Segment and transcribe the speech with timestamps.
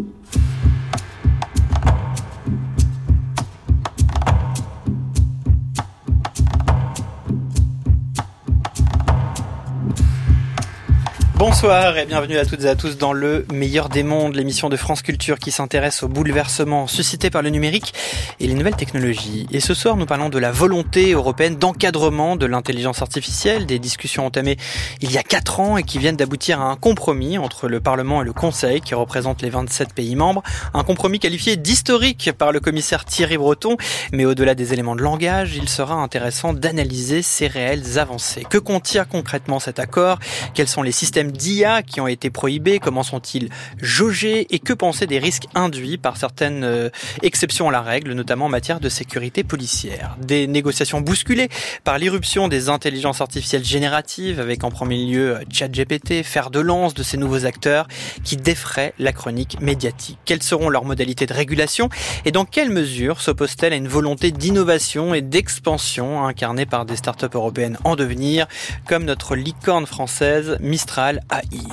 [0.00, 0.49] you.
[11.62, 14.76] Bonsoir et bienvenue à toutes et à tous dans le meilleur des mondes, l'émission de
[14.76, 17.92] France Culture qui s'intéresse aux bouleversements suscités par le numérique
[18.40, 19.46] et les nouvelles technologies.
[19.52, 24.24] Et ce soir, nous parlons de la volonté européenne d'encadrement de l'intelligence artificielle, des discussions
[24.24, 24.56] entamées
[25.02, 28.22] il y a quatre ans et qui viennent d'aboutir à un compromis entre le Parlement
[28.22, 30.42] et le Conseil qui représente les 27 pays membres.
[30.72, 33.76] Un compromis qualifié d'historique par le commissaire Thierry Breton,
[34.12, 38.46] mais au-delà des éléments de langage, il sera intéressant d'analyser ces réelles avancées.
[38.48, 40.18] Que contient concrètement cet accord?
[40.54, 43.48] Quels sont les systèmes d'IA qui ont été prohibés Comment sont-ils
[43.80, 46.90] jaugés Et que penser des risques induits par certaines euh,
[47.22, 51.48] exceptions à la règle, notamment en matière de sécurité policière Des négociations bousculées
[51.84, 56.94] par l'irruption des intelligences artificielles génératives, avec en premier lieu euh, ChatGPT, fer de lance
[56.94, 57.88] de ces nouveaux acteurs
[58.24, 60.18] qui défraient la chronique médiatique.
[60.24, 61.88] Quelles seront leurs modalités de régulation
[62.24, 67.26] et dans quelle mesure s'oppose-t-elle à une volonté d'innovation et d'expansion incarnée par des startups
[67.34, 68.46] européennes en devenir,
[68.86, 71.22] comme notre licorne française Mistral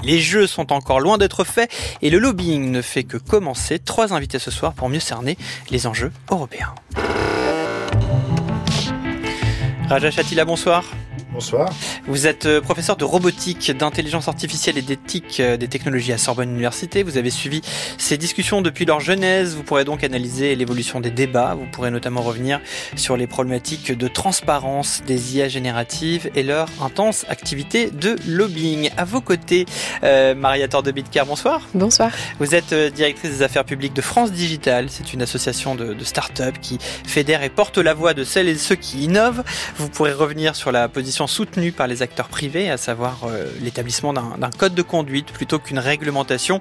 [0.04, 3.80] les jeux sont encore loin d'être faits et le lobbying ne fait que commencer.
[3.80, 5.38] Trois invités ce soir pour mieux cerner
[5.70, 6.74] les enjeux européens.
[9.90, 10.84] Raja Chatila, bonsoir.
[11.32, 11.70] Bonsoir.
[12.06, 16.50] Vous êtes euh, professeur de robotique, d'intelligence artificielle et d'éthique euh, des technologies à Sorbonne
[16.50, 17.04] Université.
[17.04, 17.62] Vous avez suivi
[17.98, 19.56] ces discussions depuis leur genèse.
[19.56, 21.56] Vous pourrez donc analyser l'évolution des débats.
[21.56, 22.62] Vous pourrez notamment revenir
[22.96, 28.90] sur les problématiques de transparence des IA génératives et leur intense activité de lobbying.
[28.98, 29.66] À vos côtés,
[30.04, 31.62] euh, Maria Tordebitker, bonsoir.
[31.74, 32.12] Bonsoir.
[32.40, 34.88] Vous êtes directrice des affaires publiques de France Digital.
[34.90, 38.56] C'est une association de, de start-up qui fédère et porte la voix de celles et
[38.56, 39.44] ceux qui innovent.
[39.78, 44.13] Vous pourrez revenir sur la position soutenue par les acteurs privés, à savoir euh, l'établissement
[44.13, 46.59] d'un code de conduite plutôt qu'une réglementation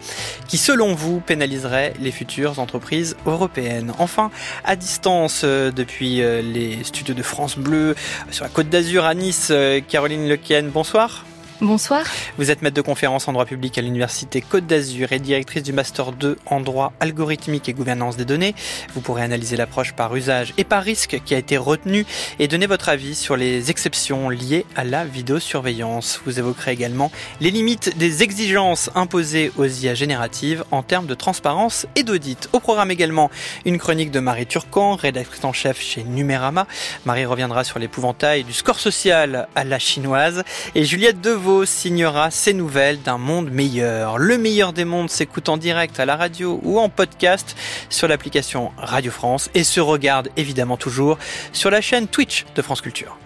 [0.49, 3.93] qui, selon vous, pénaliserait les futures entreprises européennes.
[3.99, 4.31] Enfin,
[4.65, 7.95] à distance, euh, depuis euh, les studios de France Bleu,
[8.31, 9.53] sur la côte d'Azur à Nice,
[9.89, 11.25] Caroline Lequien, bonsoir.
[11.63, 12.05] Bonsoir.
[12.37, 15.73] Vous êtes maître de conférence en droit public à l'Université Côte d'Azur et directrice du
[15.73, 18.55] Master 2 en droit algorithmique et gouvernance des données.
[18.93, 22.05] Vous pourrez analyser l'approche par usage et par risque qui a été retenue
[22.39, 26.21] et donner votre avis sur les exceptions liées à la vidéosurveillance.
[26.27, 31.87] Vous évoquerez également les limites des exigences imposées aux IA génératives en termes de transparence
[31.95, 32.51] et d'audit.
[32.53, 33.31] Au programme également
[33.65, 36.67] une chronique de Marie Turcan, rédactrice en chef chez Numérama.
[37.07, 40.45] Marie reviendra sur l'épouvantail du score social à la chinoise
[40.75, 44.19] et Juliette Devaux signera ses nouvelles d'un monde meilleur.
[44.19, 47.57] Le meilleur des mondes s'écoute en direct à la radio ou en podcast
[47.89, 51.19] sur l'application Radio France et se regarde évidemment toujours
[51.53, 53.17] sur la chaîne Twitch de France Culture.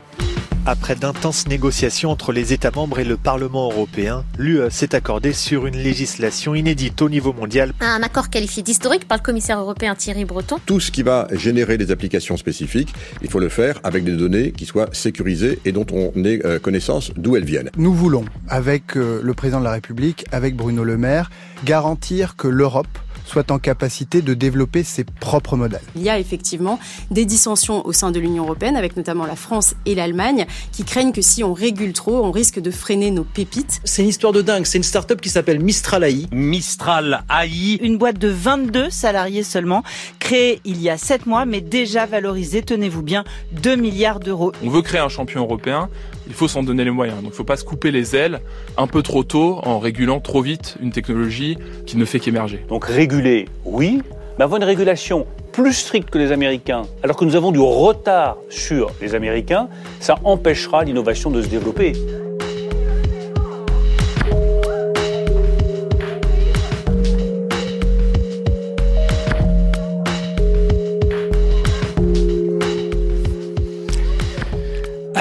[0.66, 5.66] Après d'intenses négociations entre les États membres et le Parlement européen, l'UE s'est accordée sur
[5.66, 7.72] une législation inédite au niveau mondial.
[7.80, 10.58] Un accord qualifié d'historique par le commissaire européen Thierry Breton.
[10.66, 14.52] Tout ce qui va générer des applications spécifiques, il faut le faire avec des données
[14.52, 17.70] qui soient sécurisées et dont on ait euh, connaissance d'où elles viennent.
[17.78, 21.30] Nous voulons, avec euh, le président de la République, avec Bruno Le Maire,
[21.64, 22.86] garantir que l'Europe
[23.30, 25.80] soit en capacité de développer ses propres modèles.
[25.94, 26.80] Il y a effectivement
[27.12, 31.12] des dissensions au sein de l'Union européenne, avec notamment la France et l'Allemagne, qui craignent
[31.12, 33.80] que si on régule trop, on risque de freiner nos pépites.
[33.84, 34.66] C'est une histoire de dingue.
[34.66, 36.26] C'est une start-up qui s'appelle Mistral AI.
[36.32, 37.78] Mistral AI.
[37.80, 39.84] Une boîte de 22 salariés seulement,
[40.18, 44.50] créée il y a 7 mois, mais déjà valorisée, tenez-vous bien, 2 milliards d'euros.
[44.64, 45.88] On veut créer un champion européen
[46.30, 47.16] il faut s'en donner les moyens.
[47.18, 48.40] Donc il ne faut pas se couper les ailes
[48.76, 52.64] un peu trop tôt en régulant trop vite une technologie qui ne fait qu'émerger.
[52.68, 54.00] Donc réguler, oui,
[54.38, 58.36] mais avoir une régulation plus stricte que les Américains, alors que nous avons du retard
[58.48, 59.68] sur les Américains,
[59.98, 61.94] ça empêchera l'innovation de se développer.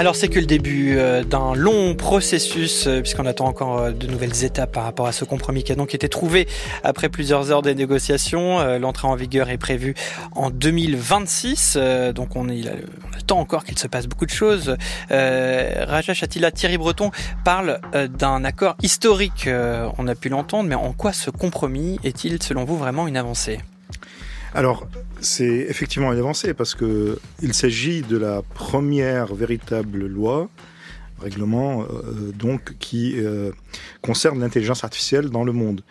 [0.10, 4.08] Alors c'est que le début euh, d'un long processus, euh, puisqu'on attend encore euh, de
[4.08, 6.48] nouvelles étapes par rapport à ce compromis qui a donc été trouvé
[6.84, 8.80] après plusieurs heures de négociations.
[8.80, 9.94] L'entrée en vigueur est prévue
[10.32, 11.78] en 2026,
[12.16, 12.48] donc on,
[13.16, 14.76] attend encore qu'il se passe beaucoup de choses.
[15.12, 17.12] Raja Chatila, Thierry Breton
[17.46, 17.80] parle
[18.18, 19.48] d'un accord historique,
[20.00, 23.60] on a pu l'entendre, mais en quoi ce compromis est-il selon vous vraiment une avancée?
[24.56, 24.88] Alors,
[25.22, 30.50] c'est effectivement une avancée parce que il s'agit de la première véritable loi,
[31.20, 33.52] règlement, euh, donc, qui euh,
[34.02, 35.82] concerne l'intelligence artificielle dans le monde.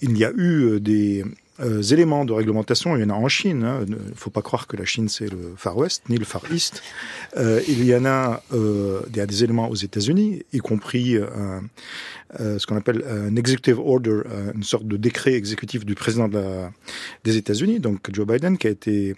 [0.00, 1.24] Il y a eu euh, des,
[1.60, 2.96] euh, éléments de réglementation.
[2.96, 3.64] Il y en a en Chine.
[3.64, 3.84] Hein.
[3.86, 6.42] Il ne faut pas croire que la Chine c'est le Far West ni le Far
[6.52, 6.82] East.
[7.36, 11.16] Euh, il y en a, euh, il y a des éléments aux États-Unis, y compris
[11.16, 11.62] un,
[12.40, 16.28] euh, ce qu'on appelle un executive order, euh, une sorte de décret exécutif du président
[16.28, 16.70] de la,
[17.24, 19.16] des États-Unis, donc Joe Biden, qui a été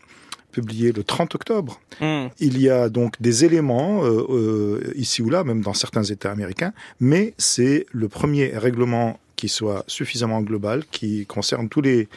[0.52, 1.80] publié le 30 octobre.
[2.00, 2.26] Hmm.
[2.38, 6.30] Il y a donc des éléments euh, euh, ici ou là, même dans certains États
[6.30, 12.08] américains, mais c'est le premier règlement qui soit suffisamment global, qui concerne tous les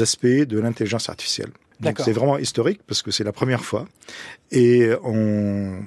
[0.00, 1.52] aspects de l'intelligence artificielle.
[1.80, 3.86] Donc c'est vraiment historique parce que c'est la première fois.
[4.52, 5.82] Et on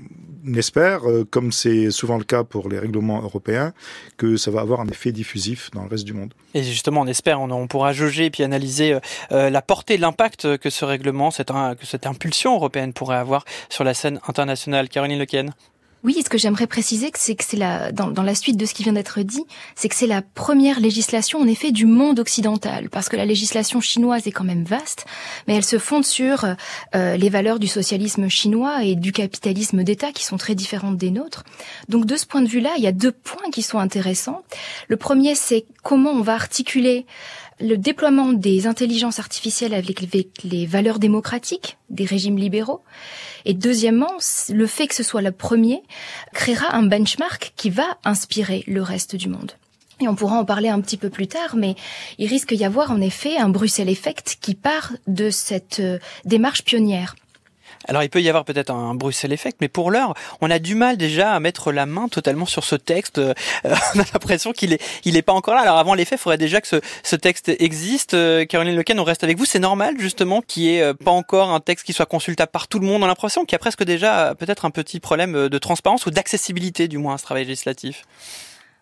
[0.55, 3.73] espère, euh, comme c'est souvent le cas pour les règlements européens,
[4.17, 6.33] que ça va avoir un effet diffusif dans le reste du monde.
[6.53, 8.99] Et justement, on espère, on, on pourra jauger et puis analyser euh,
[9.31, 13.83] euh, la portée, l'impact que ce règlement, cette, que cette impulsion européenne pourrait avoir sur
[13.83, 14.89] la scène internationale.
[14.89, 15.53] Caroline Lequen.
[16.05, 18.83] Oui, ce que j'aimerais préciser, c'est que c'est la, dans, la suite de ce qui
[18.83, 19.43] vient d'être dit,
[19.73, 23.81] c'est que c'est la première législation, en effet, du monde occidental, parce que la législation
[23.81, 25.07] chinoise est quand même vaste,
[25.47, 26.45] mais elle se fonde sur
[26.93, 31.09] euh, les valeurs du socialisme chinois et du capitalisme d'État qui sont très différentes des
[31.09, 31.43] nôtres.
[31.89, 34.43] Donc, de ce point de vue-là, il y a deux points qui sont intéressants.
[34.87, 37.07] Le premier, c'est comment on va articuler
[37.59, 40.01] le déploiement des intelligences artificielles avec
[40.43, 42.83] les, valeurs démocratiques des régimes libéraux.
[43.45, 44.11] Et deuxièmement,
[44.49, 45.81] le fait que ce soit le premier
[46.33, 49.53] créera un benchmark qui va inspirer le reste du monde.
[50.01, 51.75] Et on pourra en parler un petit peu plus tard, mais
[52.17, 56.65] il risque d'y avoir en effet un Bruxelles Effect qui part de cette euh, démarche
[56.65, 57.15] pionnière.
[57.87, 60.75] Alors il peut y avoir peut-être un Bruxelles Effect, mais pour l'heure, on a du
[60.75, 63.17] mal déjà à mettre la main totalement sur ce texte.
[63.17, 63.33] Euh,
[63.63, 65.61] on a l'impression qu'il est, il est pas encore là.
[65.61, 68.13] Alors avant l'effet, il faudrait déjà que ce, ce texte existe.
[68.13, 69.45] Euh, Caroline Lequen, on reste avec vous.
[69.45, 72.67] C'est normal justement qu'il n'y ait euh, pas encore un texte qui soit consultable par
[72.67, 73.01] tout le monde.
[73.01, 75.57] On a l'impression qu'il y a presque déjà euh, peut-être un petit problème euh, de
[75.57, 78.03] transparence ou d'accessibilité du moins à ce travail législatif?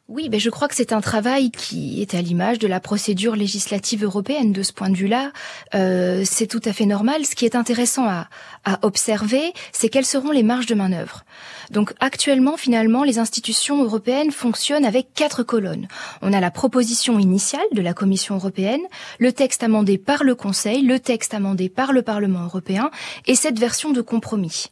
[0.09, 3.38] Oui, mais je crois que c'est un travail qui est à l'image de la procédure
[3.38, 4.51] législative européenne.
[4.51, 5.31] De ce point de vue-là,
[5.75, 7.25] euh, c'est tout à fait normal.
[7.25, 8.27] Ce qui est intéressant à,
[8.65, 11.23] à observer, c'est quelles seront les marges de manœuvre.
[11.71, 15.88] Donc actuellement, finalement, les institutions européennes fonctionnent avec quatre colonnes.
[16.21, 18.81] On a la proposition initiale de la Commission européenne,
[19.19, 22.91] le texte amendé par le Conseil, le texte amendé par le Parlement européen
[23.25, 24.65] et cette version de compromis.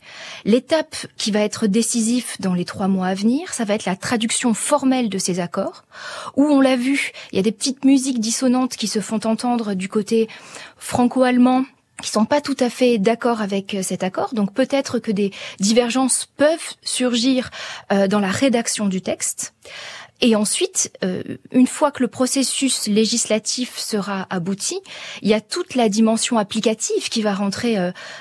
[0.43, 3.95] L'étape qui va être décisive dans les trois mois à venir, ça va être la
[3.95, 5.85] traduction formelle de ces accords,
[6.35, 9.73] où on l'a vu, il y a des petites musiques dissonantes qui se font entendre
[9.73, 10.27] du côté
[10.77, 11.63] franco-allemand
[12.01, 14.33] qui sont pas tout à fait d'accord avec euh, cet accord.
[14.33, 17.49] Donc peut-être que des divergences peuvent surgir
[17.91, 19.53] euh, dans la rédaction du texte.
[20.23, 24.79] Et ensuite, euh, une fois que le processus législatif sera abouti,
[25.21, 27.77] il y a toute la dimension applicative qui va rentrer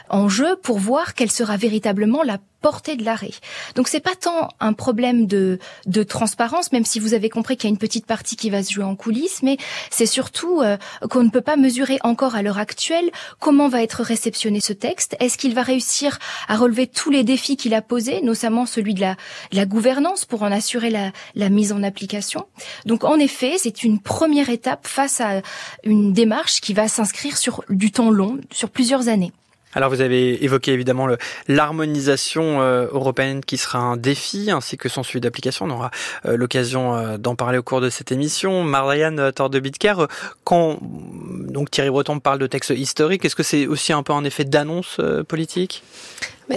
[0.08, 3.32] en jeu pour voir quelle sera véritablement la portée de l'arrêt.
[3.74, 7.68] Donc c'est pas tant un problème de, de transparence, même si vous avez compris qu'il
[7.68, 9.56] y a une petite partie qui va se jouer en coulisses, mais
[9.90, 10.76] c'est surtout euh,
[11.08, 15.16] qu'on ne peut pas mesurer encore à l'heure actuelle comment va être réceptionné ce texte.
[15.20, 16.18] Est-ce qu'il va réussir
[16.48, 19.16] à relever tous les défis qu'il a posés, notamment celui de la,
[19.52, 22.46] la gouvernance pour en assurer la, la mise en application?
[22.86, 25.42] Donc en effet, c'est une première étape face à
[25.84, 29.32] une démarche qui va s'inscrire sur du temps long, sur plusieurs années.
[29.72, 31.06] Alors vous avez évoqué évidemment
[31.46, 35.66] l'harmonisation euh, européenne qui sera un défi ainsi que son suivi d'application.
[35.66, 35.90] On aura
[36.26, 38.64] euh, l'occasion euh, d'en parler au cours de cette émission.
[38.64, 40.06] Marianne Tordebitker,
[40.42, 44.24] quand donc Thierry Breton parle de texte historique, est-ce que c'est aussi un peu un
[44.24, 45.84] effet d'annonce politique?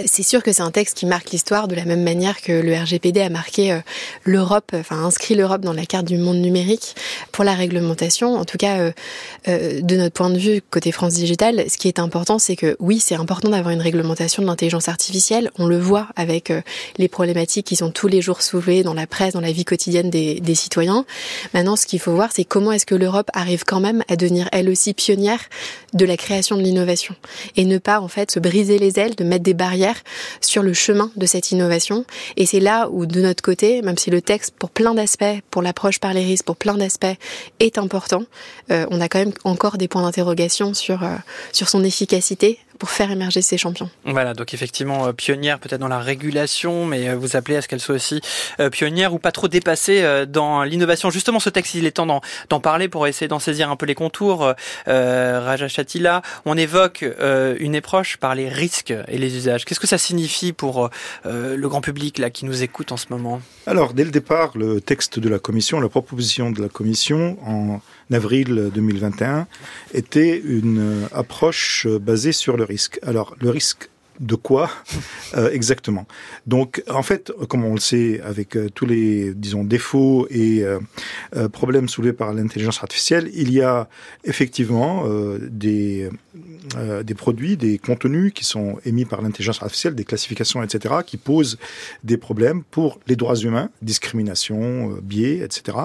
[0.06, 2.74] C'est sûr que c'est un texte qui marque l'histoire de la même manière que le
[2.74, 3.78] RGPD a marqué euh,
[4.24, 6.96] l'Europe, enfin inscrit l'Europe dans la carte du monde numérique
[7.30, 8.34] pour la réglementation.
[8.34, 8.92] En tout cas, euh,
[9.46, 12.76] euh, de notre point de vue côté France Digital, ce qui est important, c'est que
[12.80, 15.52] oui, c'est important d'avoir une réglementation de l'intelligence artificielle.
[15.58, 16.52] On le voit avec
[16.98, 20.10] les problématiques qui sont tous les jours soulevées dans la presse, dans la vie quotidienne
[20.10, 21.04] des, des citoyens.
[21.52, 24.48] Maintenant, ce qu'il faut voir, c'est comment est-ce que l'Europe arrive quand même à devenir
[24.50, 25.40] elle aussi pionnière
[25.92, 27.14] de la création de l'innovation
[27.56, 29.83] et ne pas en fait se briser les ailes, de mettre des barrières
[30.40, 32.04] sur le chemin de cette innovation.
[32.36, 35.62] Et c'est là où, de notre côté, même si le texte, pour plein d'aspects, pour
[35.62, 37.16] l'approche par les risques, pour plein d'aspects,
[37.60, 38.24] est important,
[38.70, 41.16] euh, on a quand même encore des points d'interrogation sur, euh,
[41.52, 43.88] sur son efficacité pour faire émerger ces champions.
[44.04, 47.68] Voilà, donc effectivement euh, pionnière peut-être dans la régulation, mais euh, vous appelez à ce
[47.68, 48.20] qu'elle soit aussi
[48.60, 51.10] euh, pionnière ou pas trop dépassée euh, dans l'innovation.
[51.10, 53.86] Justement, ce texte, il est temps d'en- d'en parler pour essayer d'en saisir un peu
[53.86, 54.52] les contours.
[54.88, 59.64] Euh, Raja Chatila, on évoque euh, une approche par les risques et les usages.
[59.64, 60.90] Qu'est-ce que ça signifie pour
[61.26, 63.40] euh, le grand public là qui nous écoute en ce moment?
[63.66, 67.80] Alors, dès le départ, le texte de la Commission, la proposition de la Commission en
[68.12, 69.46] avril 2021
[69.92, 72.98] était une approche basée sur le risque.
[73.02, 73.88] Alors, le risque
[74.20, 74.70] de quoi
[75.36, 76.06] euh, exactement.
[76.46, 80.78] Donc, en fait, comme on le sait, avec euh, tous les, disons, défauts et euh,
[81.48, 83.88] problèmes soulevés par l'intelligence artificielle, il y a
[84.24, 85.04] effectivement
[85.40, 86.08] des,
[87.02, 91.58] des produits, des contenus qui sont émis par l'intelligence artificielle, des classifications, etc., qui posent
[92.02, 95.78] des problèmes pour les droits humains, discrimination, biais, etc.,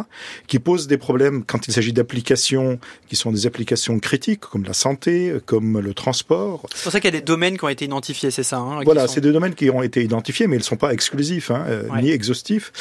[0.48, 4.74] qui posent des problèmes quand il s'agit d'applications qui sont des applications critiques, comme la
[4.74, 6.65] santé, comme le transport.
[6.74, 8.81] C'est pour ça qu'il y a des domaines qui ont été identifiés c'est ça hein,
[8.83, 11.65] Voilà, c'est des domaines qui ont été identifiés, mais ils ne sont pas exclusifs, hein,
[11.67, 12.71] euh, ni exhaustifs.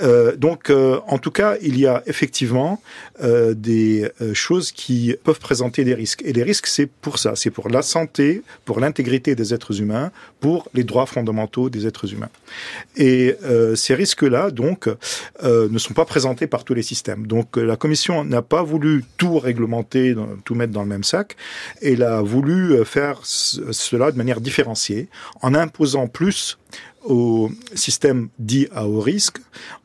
[0.00, 2.80] Euh, donc, euh, en tout cas, il y a effectivement
[3.20, 6.22] des choses qui peuvent présenter des risques.
[6.24, 10.10] Et les risques, c'est pour ça, c'est pour la santé, pour l'intégrité des êtres humains,
[10.40, 12.30] pour les droits fondamentaux des êtres humains.
[12.96, 13.36] Et
[13.76, 14.88] ces risques-là, donc,
[15.42, 17.26] ne sont pas présentés par tous les systèmes.
[17.26, 21.36] Donc, la Commission n'a pas voulu tout réglementer, tout mettre dans le même sac.
[21.80, 24.83] Elle a voulu faire cela de manière différenciée
[25.42, 26.58] en imposant plus
[27.04, 29.38] au système dit à haut risque,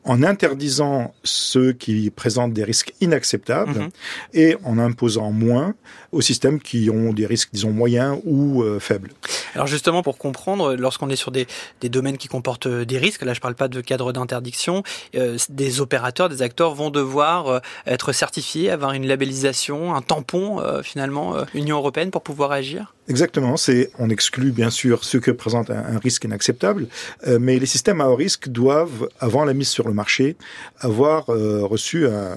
[0.04, 3.88] en interdisant ceux qui présentent des risques inacceptables mhm.
[4.32, 5.74] et en imposant moins
[6.12, 9.10] aux systèmes qui ont des risques, disons, moyens ou euh, faibles.
[9.54, 11.46] Alors justement, pour comprendre, lorsqu'on est sur des,
[11.80, 14.82] des, domaines qui comportent euh, des risques, là je ne parle pas de cadre d'interdiction,
[15.14, 21.34] euh, des opérateurs, des acteurs vont devoir être certifiés, avoir une labellisation, un tampon finalement
[21.54, 22.94] Union européenne pour pouvoir agir?
[23.08, 26.86] Exactement, c'est on exclut bien sûr ceux qui présentent un, risque inacceptable,
[27.26, 30.36] mais les systèmes à haut risque doivent, avant la mise sur le marché,
[30.80, 32.36] avoir reçu un,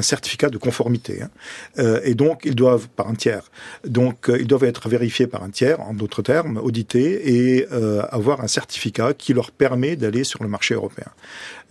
[0.00, 2.00] certificat de conformité, hein.
[2.04, 3.50] et donc ils doivent par un tiers.
[3.84, 8.02] Donc, euh, ils doivent être vérifiés par un tiers, en d'autres termes, audités, et euh,
[8.10, 11.08] avoir un certificat qui leur permet d'aller sur le marché européen.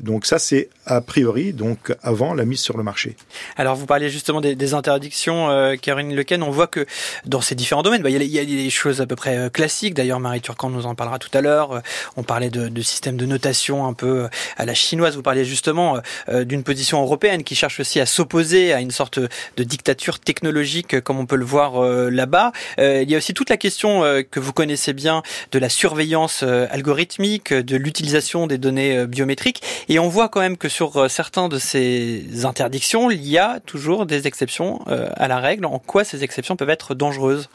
[0.02, 3.16] Donc ça, c'est a priori, donc avant la mise sur le marché.
[3.58, 6.44] Alors vous parliez justement des, interdictions, euh, Karine Lequen.
[6.44, 6.86] On voit que
[7.26, 9.94] dans ces différents domaines, bah, il, y a, des choses à peu près euh, classiques.
[9.94, 11.74] D'ailleurs, Marie Turcan nous en parlera tout à l'heure.
[11.74, 11.80] Euh,
[12.16, 14.28] on parlait de, de systèmes de notation un peu
[14.58, 15.16] à la chinoise.
[15.16, 19.64] Vous parliez justement d'une position européenne qui cherche aussi à s'opposer à une sorte de
[19.64, 22.52] dictature technologique, comme on peut le voir là-bas.
[22.78, 27.54] il y a aussi toute la question que vous connaissez bien de la surveillance algorithmique,
[27.54, 29.62] de l'utilisation des données biométriques.
[29.88, 33.60] Et on voit quand même que sur euh, certains de ces interdictions, il y a
[33.60, 35.66] toujours des exceptions euh, à la règle.
[35.66, 37.50] En quoi ces exceptions peuvent être dangereuses?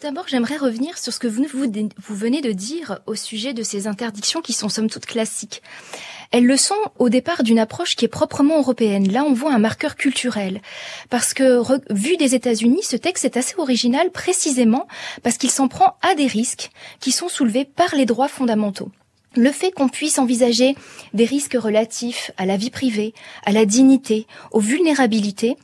[0.00, 3.88] D'abord, j'aimerais revenir sur ce que vous, vous, venez de dire au sujet de ces
[3.88, 5.60] interdictions qui sont somme toute classiques.
[6.30, 9.10] Elles le sont au départ d'une approche qui est proprement européenne.
[9.10, 10.60] Là, on voit un marqueur culturel.
[11.08, 14.86] Parce que, vu des États-Unis, ce texte est assez original précisément
[15.22, 16.70] parce qu'il s'en prend à des risques
[17.00, 18.90] qui sont soulevés par les droits fondamentaux.
[19.36, 20.74] Le fait qu'on puisse envisager
[21.14, 25.56] des risques relatifs à la vie privée, à la dignité, aux vulnérabilités,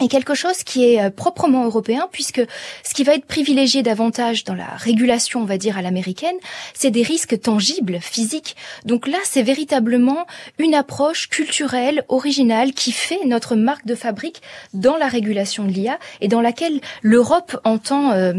[0.00, 2.42] est quelque chose qui est euh, proprement européen puisque
[2.84, 6.36] ce qui va être privilégié davantage dans la régulation, on va dire à l'américaine,
[6.74, 8.56] c'est des risques tangibles, physiques.
[8.84, 10.26] Donc là, c'est véritablement
[10.58, 14.42] une approche culturelle, originale, qui fait notre marque de fabrique
[14.74, 18.34] dans la régulation de l'IA et dans laquelle l'Europe entend euh,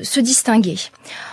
[0.00, 0.76] se distinguer.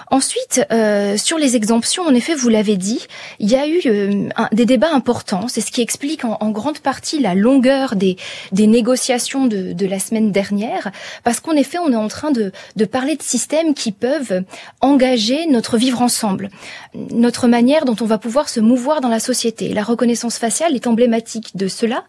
[0.10, 3.06] Ensuite, euh, sur les exemptions, en effet, vous l'avez dit,
[3.40, 5.48] il y a eu euh, des débats importants.
[5.50, 8.16] C'est ce qui explique en, en, grande partie la longueur des,
[8.54, 10.92] des négociations de, de, la semaine dernière,
[11.26, 14.44] parce qu'en effet, on est en train de, de parler de systèmes qui peuvent
[14.80, 16.50] engager notre vivre ensemble,
[16.94, 19.74] notre manière dont on va pouvoir se mouvoir dans la société.
[19.74, 22.06] La reconnaissance faciale est emblématique de cela,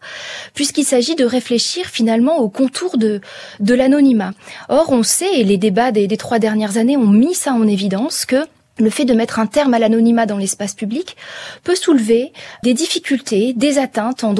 [0.55, 3.21] puisqu'il s'agit de réfléchir finalement au contour de,
[3.59, 4.33] de l'anonymat.
[4.69, 7.88] Or, on sait, et les débats des trois dernières années ont mis ça en évidence,
[8.26, 8.45] que
[8.78, 11.16] le fait de mettre un terme à l'anonymat dans l'espace public
[11.64, 12.32] peut soulever
[12.62, 14.35] des difficultés, des atteintes en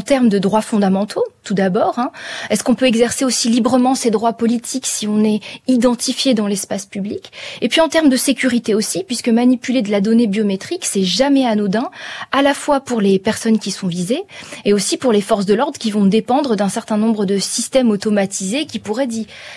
[0.00, 1.98] termes de droits fondamentaux, tout d'abord.
[1.98, 2.10] Hein.
[2.50, 6.86] Est-ce qu'on peut exercer aussi librement ses droits politiques si on est identifié dans l'espace
[6.86, 7.32] public?
[7.60, 11.46] Et puis en termes de sécurité aussi, puisque manipuler de la donnée biométrique, c'est jamais
[11.46, 11.90] anodin,
[12.32, 14.22] à la fois pour les personnes qui sont visées
[14.64, 17.90] et aussi pour les forces de l'ordre qui vont dépendre d'un certain nombre de systèmes
[17.90, 19.08] automatisés qui pourraient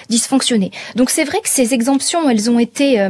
[0.10, 0.72] dysfonctionner.
[0.96, 3.10] Donc c'est vrai que ces exemptions, elles ont été euh,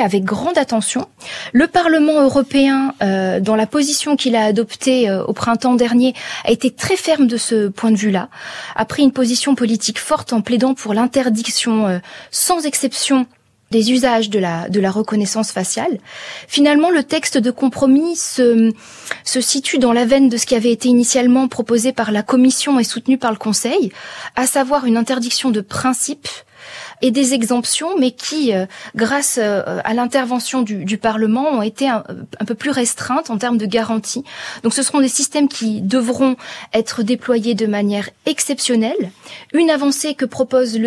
[0.00, 1.08] avec grande attention.
[1.52, 6.50] Le Parlement européen, euh, dans la position qu'il a adoptée euh, au printemps dernier, a
[6.50, 8.28] été très ferme de ce point de vue-là,
[8.76, 11.98] a pris une position politique forte en plaidant pour l'interdiction euh,
[12.30, 13.26] sans exception
[13.70, 15.98] des usages de la, de la reconnaissance faciale.
[16.46, 18.72] Finalement, le texte de compromis se,
[19.24, 22.78] se situe dans la veine de ce qui avait été initialement proposé par la Commission
[22.78, 23.90] et soutenu par le Conseil,
[24.36, 26.28] à savoir une interdiction de principe
[27.04, 28.52] et des exemptions, mais qui,
[28.96, 32.02] grâce à l'intervention du, du, Parlement, ont été un,
[32.40, 34.24] un, peu plus restreintes en termes de garantie.
[34.62, 36.36] Donc ce seront des systèmes qui devront
[36.72, 39.10] être déployés de manière exceptionnelle.
[39.52, 40.78] Une avancée que propose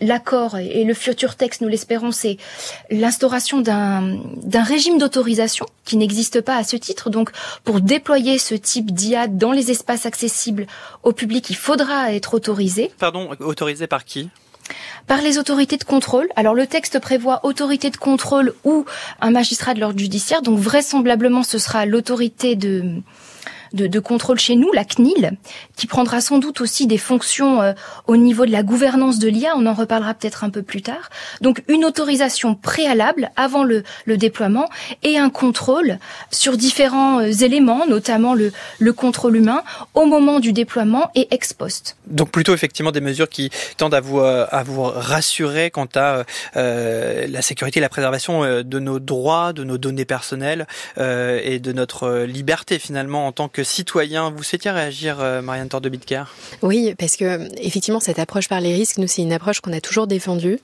[0.00, 2.36] l'accord et le futur texte, nous l'espérons, c'est
[2.88, 7.10] l'instauration d'un régime d'autorisation qui n'existe pas à ce titre.
[7.10, 7.32] Donc
[7.64, 10.68] pour déployer ce type d'IA dans les espaces accessibles
[11.02, 12.92] au public, il faudra être autorisé.
[12.98, 14.30] Pardon, autorisé par qui?
[15.06, 16.28] Par les autorités de contrôle.
[16.36, 18.84] Alors le texte prévoit autorité de contrôle ou
[19.20, 22.82] un magistrat de l'ordre judiciaire, donc vraisemblablement ce sera l'autorité de
[23.72, 25.32] de, contrôle chez nous, la CNIL,
[25.76, 27.72] qui prendra sans doute aussi des fonctions euh,
[28.06, 29.52] au niveau de la gouvernance de l'IA.
[29.56, 31.10] On en reparlera peut-être un peu plus tard.
[31.40, 34.68] Donc une autorisation préalable avant le, déploiement
[35.02, 35.98] et un contrôle
[36.30, 39.62] sur différents euh, éléments, notamment le, le contrôle humain
[39.94, 41.96] au moment du déploiement et ex post.
[42.06, 46.24] Donc plutôt effectivement des mesures qui tendent à vous, euh, à vous rassurer quant à
[46.54, 52.22] la sécurité et la préservation de nos droits, de nos données personnelles et de notre
[52.24, 54.30] liberté finalement en tant que citoyen.
[54.30, 56.24] Vous souhaitiez réagir, euh, Marianne Tordebitker
[56.62, 59.80] Oui, parce que effectivement, cette approche par les risques, nous, c'est une approche qu'on a
[59.80, 60.58] toujours défendue,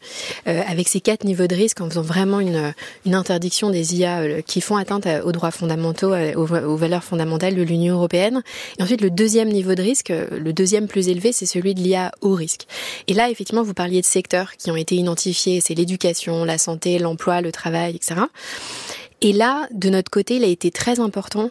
[0.46, 2.74] euh, avec ces quatre niveaux de risque, en faisant vraiment une,
[3.06, 7.54] une interdiction des IA euh, qui font atteinte aux droits fondamentaux, aux, aux valeurs fondamentales
[7.54, 8.42] de l'Union européenne.
[8.78, 12.12] Et ensuite, le deuxième niveau de risque, le deuxième plus élevé, c'est celui de l'IA
[12.20, 12.66] haut risque.
[13.08, 16.98] Et là, effectivement, vous parliez de secteurs qui ont été identifiés, c'est l'éducation, la santé,
[16.98, 18.22] l'emploi, le travail, etc.
[19.22, 21.50] Et là, de notre côté, il a été très important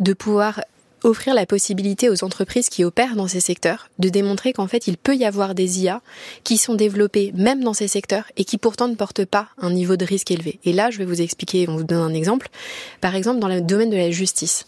[0.00, 0.60] de pouvoir
[1.04, 4.96] offrir la possibilité aux entreprises qui opèrent dans ces secteurs de démontrer qu'en fait il
[4.96, 6.00] peut y avoir des IA
[6.44, 9.96] qui sont développées même dans ces secteurs et qui pourtant ne portent pas un niveau
[9.96, 10.58] de risque élevé.
[10.64, 12.48] Et là, je vais vous expliquer, on vous donne un exemple.
[13.00, 14.66] Par exemple, dans le domaine de la justice,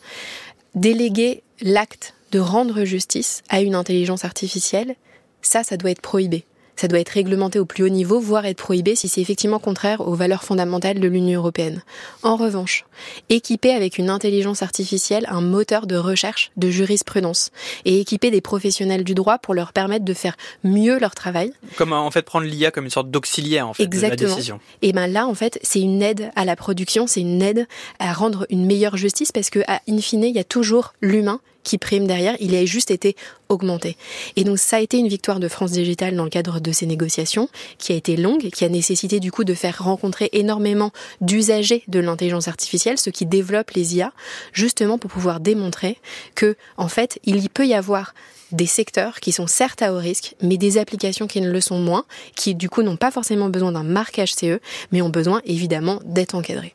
[0.75, 4.97] déléguer l'acte de rendre justice à une intelligence artificielle,
[5.43, 6.45] ça, ça doit être prohibé
[6.77, 10.01] ça doit être réglementé au plus haut niveau, voire être prohibé si c'est effectivement contraire
[10.01, 11.83] aux valeurs fondamentales de l'Union européenne.
[12.23, 12.85] En revanche,
[13.29, 17.51] équiper avec une intelligence artificielle un moteur de recherche de jurisprudence
[17.85, 21.53] et équiper des professionnels du droit pour leur permettre de faire mieux leur travail.
[21.77, 24.17] Comme en fait prendre l'IA comme une sorte d'auxiliaire en fait Exactement.
[24.17, 24.61] de la décision.
[24.83, 27.67] Et ben là en fait c'est une aide à la production, c'est une aide
[27.99, 31.41] à rendre une meilleure justice parce que à in fine il y a toujours l'humain
[31.65, 33.17] qui prime derrière, il a juste été
[33.49, 33.97] augmenté.
[34.37, 36.87] Et donc ça a été une victoire de France Digital dans le cadre de ces
[36.87, 41.83] négociations, qui a été longue, qui a nécessité du coup de faire rencontrer énormément d'usagers
[41.89, 44.13] de l'intelligence artificielle, ceux qui développent les IA,
[44.53, 45.99] justement pour pouvoir démontrer
[46.35, 48.15] que, en fait, il y peut y avoir
[48.53, 51.79] des secteurs qui sont certes à haut risque, mais des applications qui ne le sont
[51.79, 52.05] moins,
[52.37, 54.61] qui du coup n'ont pas forcément besoin d'un marquage CE,
[54.93, 56.75] mais ont besoin évidemment d'être encadrés.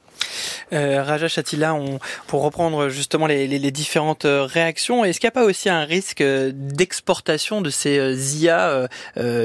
[0.74, 5.40] Euh, Raja Chatila, on, pour reprendre justement les, différentes euh, réactions, est-ce qu'il n'y a
[5.40, 8.88] pas aussi un risque euh, d'exportation de ces euh, IA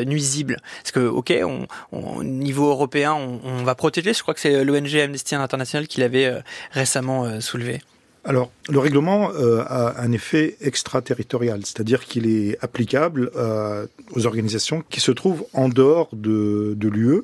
[0.04, 0.58] nuisibles?
[0.82, 4.12] Parce que, ok, on, on, au niveau européen, on, va protéger.
[4.12, 7.80] Je crois que c'est l'ONG Amnesty International qui l'avait récemment soulevé.
[8.24, 13.30] Alors, le règlement a un effet extraterritorial, c'est-à-dire qu'il est applicable
[14.12, 17.22] aux organisations qui se trouvent en dehors de, de l'UE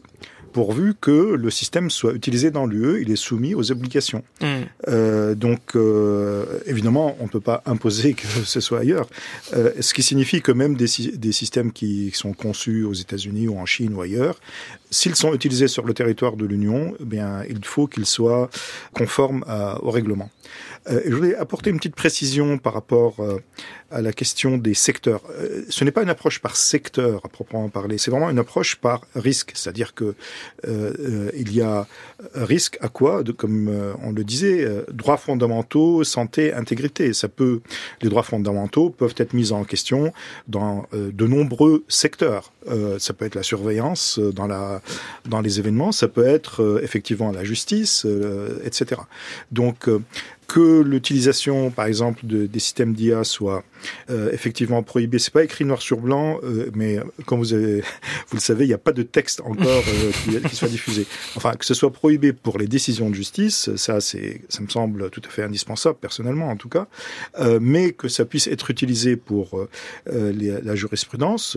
[0.52, 4.22] pourvu que le système soit utilisé dans l'UE, il est soumis aux obligations.
[4.40, 4.46] Mmh.
[4.88, 9.08] Euh, donc, euh, évidemment, on ne peut pas imposer que ce soit ailleurs.
[9.54, 13.58] Euh, ce qui signifie que même des, des systèmes qui sont conçus aux États-Unis ou
[13.58, 14.40] en Chine ou ailleurs,
[14.90, 18.50] s'ils sont utilisés sur le territoire de l'Union, eh bien, il faut qu'ils soient
[18.92, 20.30] conformes à, au règlement.
[20.88, 23.16] Je voulais apporter une petite précision par rapport
[23.90, 25.22] à la question des secteurs.
[25.30, 28.76] Euh, ce n'est pas une approche par secteur à proprement parler, c'est vraiment une approche
[28.76, 30.14] par risque, c'est-à-dire que
[30.66, 31.86] euh, il y a
[32.34, 33.70] risque à quoi, comme
[34.02, 37.12] on le disait, droits fondamentaux, santé, intégrité.
[37.12, 37.60] Ça peut,
[38.02, 40.12] les droits fondamentaux peuvent être mis en question
[40.48, 42.52] dans de nombreux secteurs.
[42.98, 44.82] ça peut être la surveillance dans la
[45.28, 48.06] dans les événements, ça peut être effectivement la justice,
[48.64, 49.00] etc.
[49.50, 49.88] Donc
[50.50, 53.62] que l'utilisation, par exemple, de, des systèmes d'IA soit
[54.10, 55.18] euh, effectivement prohibée.
[55.18, 58.68] C'est pas écrit noir sur blanc, euh, mais comme vous, avez, vous le savez, il
[58.68, 61.06] n'y a pas de texte encore euh, qui, qui, soit diffusé.
[61.36, 65.10] Enfin, que ce soit prohibé pour les décisions de justice, ça, c'est, ça me semble
[65.10, 66.86] tout à fait indispensable, personnellement en tout cas,
[67.38, 71.56] euh, mais que ça puisse être utilisé pour euh, les, la jurisprudence,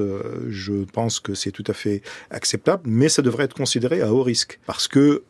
[0.49, 4.23] je pense que c'est tout à fait acceptable, mais ça devrait être considéré à haut
[4.23, 5.23] risque parce que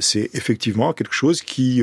[0.00, 1.82] c'est effectivement quelque chose qui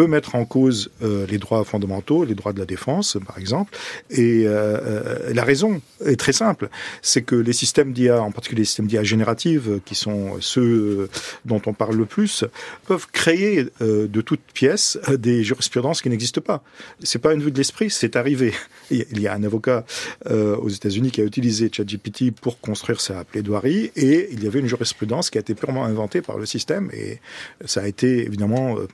[0.00, 3.76] peut mettre en cause les droits fondamentaux, les droits de la défense, par exemple.
[4.08, 6.70] Et la raison est très simple,
[7.02, 11.10] c'est que les systèmes d'IA, en particulier les systèmes d'IA génératifs, qui sont ceux
[11.44, 12.44] dont on parle le plus,
[12.86, 16.62] peuvent créer de toutes pièces des jurisprudences qui n'existent pas.
[17.02, 18.54] C'est pas une vue de l'esprit, c'est arrivé.
[18.90, 19.84] Il y a un avocat
[20.30, 24.66] aux États-Unis qui a utilisé ChatGPT pour construire sa plaidoirie et il y avait une
[24.66, 27.20] jurisprudence qui a été purement inventée par le système et
[27.66, 28.86] ça a été évidemment euh,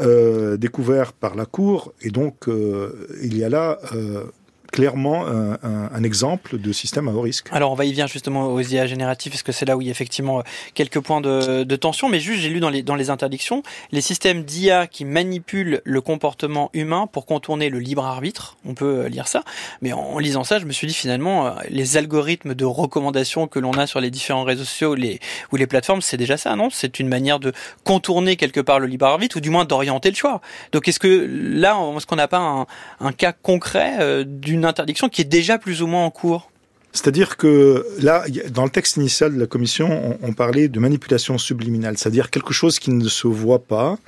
[0.00, 3.78] euh, découvert par la Cour et donc euh, il y a là
[4.72, 7.48] clairement un, un, exemple de système à haut risque.
[7.52, 9.86] Alors on va y venir justement aux IA génératifs, parce que c'est là où il
[9.86, 10.42] y a effectivement
[10.74, 14.00] quelques points de, de tension, mais juste j'ai lu dans les, dans les interdictions, les
[14.00, 19.28] systèmes d'IA qui manipulent le comportement humain pour contourner le libre arbitre, on peut lire
[19.28, 19.42] ça,
[19.82, 23.72] mais en, lisant ça, je me suis dit finalement, les algorithmes de recommandation que l'on
[23.72, 25.20] a sur les différents réseaux sociaux les,
[25.52, 26.68] ou les plateformes, c'est déjà ça, non?
[26.70, 27.52] C'est une manière de
[27.84, 30.40] contourner quelque part le libre arbitre, ou du moins d'orienter le choix.
[30.72, 32.66] Donc est-ce que là, est-ce qu'on n'a pas un,
[33.00, 34.24] un cas concret euh,
[34.58, 36.50] d'une une interdiction qui est déjà plus ou moins en cours
[36.92, 41.98] c'est-à-dire que là, dans le texte initial de la commission, on, parlait de manipulation subliminale,
[41.98, 43.98] c'est-à-dire quelque chose qui ne se voit pas.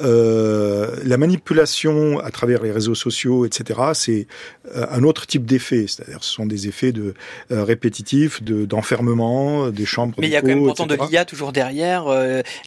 [0.00, 4.26] Euh, la manipulation à travers les réseaux sociaux, etc., c'est
[4.74, 5.86] euh, un autre type d'effet.
[5.88, 7.14] C'est-à-dire, ce sont des effets de
[7.50, 10.14] euh, répétitifs, de d'enfermement, des chambres.
[10.18, 12.06] Mais il y a quand même pourtant de l'IA toujours derrière,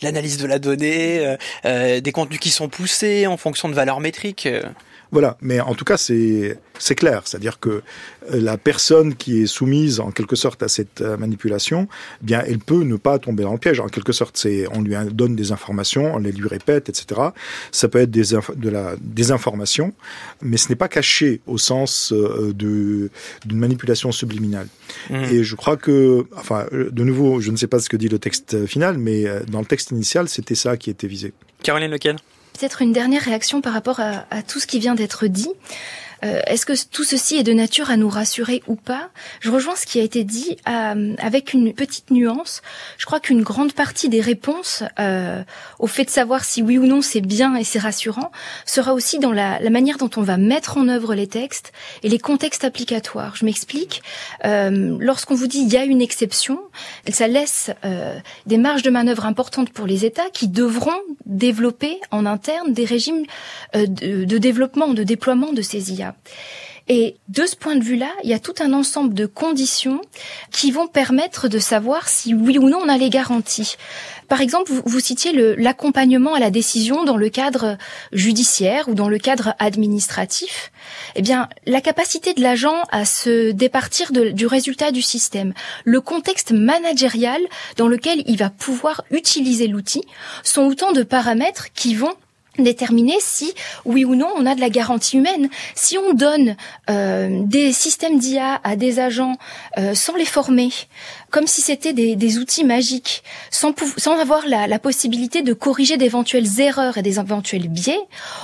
[0.01, 4.47] l'analyse de la donnée, des contenus qui sont poussés en fonction de valeurs métriques.
[5.13, 7.81] Voilà, mais en tout cas, c'est c'est clair, c'est-à-dire que euh,
[8.31, 11.87] la personne qui est soumise en quelque sorte à cette euh, manipulation,
[12.23, 13.79] eh bien, elle peut ne pas tomber dans le piège.
[13.79, 17.21] En quelque sorte, c'est on lui donne des informations, on les lui répète, etc.
[17.71, 19.93] Ça peut être des de la désinformation,
[20.41, 23.11] mais ce n'est pas caché au sens euh, de
[23.45, 24.67] d'une manipulation subliminale.
[25.11, 25.15] Mmh.
[25.31, 28.17] Et je crois que, enfin, de nouveau, je ne sais pas ce que dit le
[28.17, 31.33] texte final, mais dans le texte initial, c'était ça qui était visé.
[31.61, 32.17] Caroline Lequel?
[32.53, 35.49] Peut-être une dernière réaction par rapport à, tout ce qui vient d'être dit.
[36.23, 39.09] Euh, est-ce que tout ceci est de nature à nous rassurer ou pas?
[39.39, 42.61] Je rejoins ce qui a été dit euh, avec une petite nuance.
[42.97, 45.43] Je crois qu'une grande partie des réponses euh,
[45.79, 48.31] au fait de savoir si oui ou non c'est bien et c'est rassurant
[48.65, 52.19] sera aussi dans la, manière dont on va mettre en œuvre les textes et les
[52.19, 53.35] contextes applicatoires.
[53.35, 54.03] Je m'explique.
[54.43, 56.59] Lorsqu'on vous dit il y a une exception,
[57.09, 57.71] ça laisse
[58.45, 60.91] des marges de manœuvre importantes pour les États qui devront
[61.25, 63.25] développer en interne des régimes
[63.73, 66.12] de, de développement, de déploiement de ces IA.
[66.89, 70.01] Et de ce point de vue-là, il y a tout un ensemble de conditions
[70.51, 73.75] qui vont permettre de savoir si oui ou non on a les garanties.
[74.27, 77.77] Par exemple, vous, vous citiez l'accompagnement à la décision dans le cadre
[78.11, 80.71] judiciaire ou dans le cadre administratif.
[81.15, 85.53] Eh bien, la capacité de l'agent à se départir de, du résultat du système,
[85.85, 87.41] le contexte managérial
[87.77, 90.01] dans lequel il va pouvoir utiliser l'outil,
[90.43, 92.13] sont autant de paramètres qui vont
[92.57, 93.53] déterminer si
[93.85, 95.49] oui ou non on a de la garantie humaine.
[95.75, 96.55] Si on donne
[96.89, 99.37] euh, des systèmes d'IA à des agents
[99.77, 100.69] euh, sans les former,
[101.33, 105.97] comme si c'était des, des, outils magiques, sans, sans avoir la, la, possibilité de corriger
[105.97, 107.99] d'éventuelles erreurs et des éventuels biais,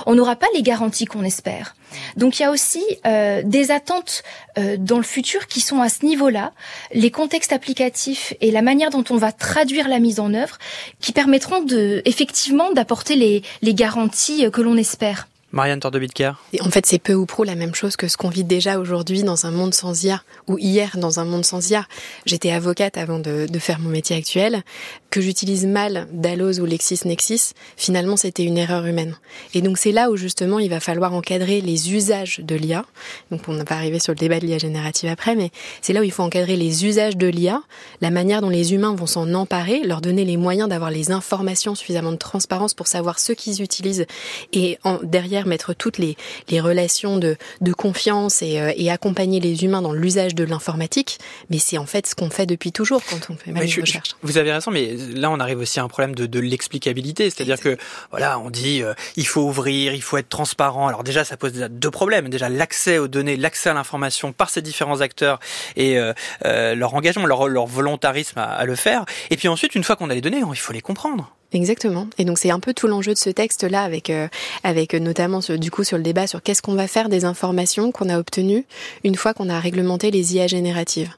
[0.06, 1.76] on n'aura pas les garanties qu'on espère.
[2.16, 4.24] Donc il y a aussi euh, des attentes
[4.58, 6.52] euh, dans le futur qui sont à ce niveau-là,
[6.92, 10.58] les contextes applicatifs et la manière dont on va traduire la mise en œuvre,
[11.00, 15.28] qui permettront de effectivement d'apporter les, les garanties euh, que l'on espère.
[15.52, 16.32] Marianne Tordebitker.
[16.52, 18.78] Et en fait, c'est peu ou prou la même chose que ce qu'on vit déjà
[18.78, 21.86] aujourd'hui dans un monde sans IA, ou hier dans un monde sans IA.
[22.24, 24.62] J'étais avocate avant de, faire mon métier actuel.
[25.10, 29.16] Que j'utilise mal Dalloz ou LexisNexis, finalement, c'était une erreur humaine.
[29.54, 32.84] Et donc, c'est là où justement, il va falloir encadrer les usages de l'IA.
[33.30, 35.50] Donc, on n'a pas arrivé sur le débat de l'IA générative après, mais
[35.82, 37.62] c'est là où il faut encadrer les usages de l'IA,
[38.00, 41.74] la manière dont les humains vont s'en emparer, leur donner les moyens d'avoir les informations
[41.74, 44.06] suffisamment de transparence pour savoir ce qu'ils utilisent
[44.52, 46.16] et en, derrière mettre toutes les,
[46.48, 51.18] les relations de, de confiance et, euh, et, accompagner les humains dans l'usage de l'informatique.
[51.48, 54.16] Mais c'est en fait ce qu'on fait depuis toujours quand on fait une recherche.
[54.22, 57.60] Vous avez raison, mais là on arrive aussi à un problème de, de l'explicabilité, c'est-à-dire
[57.60, 57.76] que
[58.10, 60.88] voilà, on dit euh, il faut ouvrir, il faut être transparent.
[60.88, 62.28] Alors déjà, ça pose deux problèmes.
[62.28, 65.40] Déjà l'accès aux données, l'accès à l'information par ces différents acteurs
[65.76, 66.12] et euh,
[66.44, 69.04] euh leur engagement, leur, leur volontarisme à, à le faire.
[69.30, 71.34] Et puis ensuite, une fois qu'on a les données, il faut les comprendre.
[71.52, 72.08] Exactement.
[72.16, 74.28] Et donc c'est un peu tout l'enjeu de ce texte-là, avec euh,
[74.62, 78.08] avec notamment du coup sur le débat sur qu'est-ce qu'on va faire des informations qu'on
[78.08, 78.64] a obtenues
[79.02, 81.10] une fois qu'on a réglementé les IA génératives.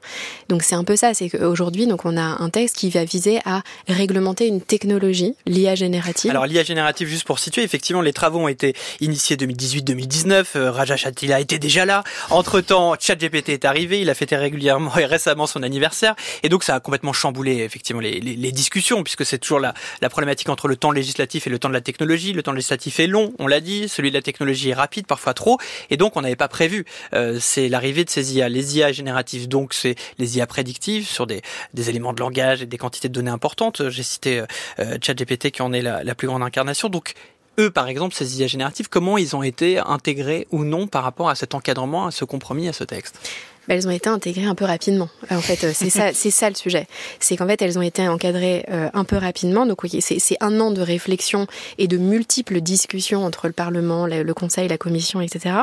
[0.49, 3.41] Donc c'est un peu ça, c'est qu'aujourd'hui donc on a un texte qui va viser
[3.45, 6.31] à réglementer une technologie, l'IA générative.
[6.31, 10.45] Alors l'IA générative, juste pour situer, effectivement les travaux ont été initiés 2018-2019.
[10.55, 12.03] Euh, Raja Chatila était déjà là.
[12.31, 16.63] Entre temps, ChatGPT est arrivé, il a fêté régulièrement et récemment son anniversaire, et donc
[16.63, 20.47] ça a complètement chamboulé effectivement les, les, les discussions puisque c'est toujours la la problématique
[20.47, 22.31] entre le temps législatif et le temps de la technologie.
[22.31, 25.33] Le temps législatif est long, on l'a dit, celui de la technologie est rapide, parfois
[25.33, 25.57] trop,
[25.89, 26.85] et donc on n'avait pas prévu.
[27.13, 31.27] Euh, c'est l'arrivée de ces IA, les IA génératives, donc c'est les IA prédictives sur
[31.27, 31.41] des,
[31.75, 33.89] éléments de langage et des quantités de données importantes.
[33.89, 34.45] J'ai cité euh,
[34.79, 36.87] euh ChatGPT qui en est la plus grande incarnation.
[36.87, 37.15] Donc
[37.59, 41.29] eux, par exemple, ces IA génératives, comment ils ont été intégrés ou non par rapport
[41.29, 43.19] à cet encadrement, à ce compromis, à ce texte?
[43.67, 45.09] Elles ont été intégrées un peu rapidement.
[45.29, 46.87] En fait, euh, c'est ça, c'est ça le sujet.
[47.19, 49.65] C'est qu'en fait, elles ont été encadrées euh, un peu rapidement.
[49.65, 51.47] Donc, c'est un an de réflexion
[51.77, 55.55] et de multiples discussions entre le Parlement, le Conseil, la Commission, etc.,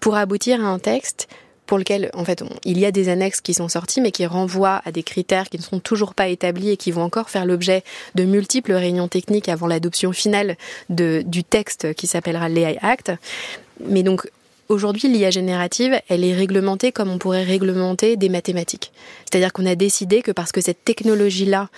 [0.00, 1.28] pour aboutir à un texte
[1.68, 4.80] pour lequel, en fait, il y a des annexes qui sont sorties, mais qui renvoient
[4.84, 7.84] à des critères qui ne sont toujours pas établis et qui vont encore faire l'objet
[8.14, 10.56] de multiples réunions techniques avant l'adoption finale
[10.88, 13.12] de, du texte qui s'appellera l'AI Act.
[13.86, 14.28] Mais donc,
[14.68, 18.92] Aujourd'hui, l'IA générative, elle est réglementée comme on pourrait réglementer des mathématiques.
[19.24, 21.70] C'est-à-dire qu'on a décidé que parce que cette technologie-là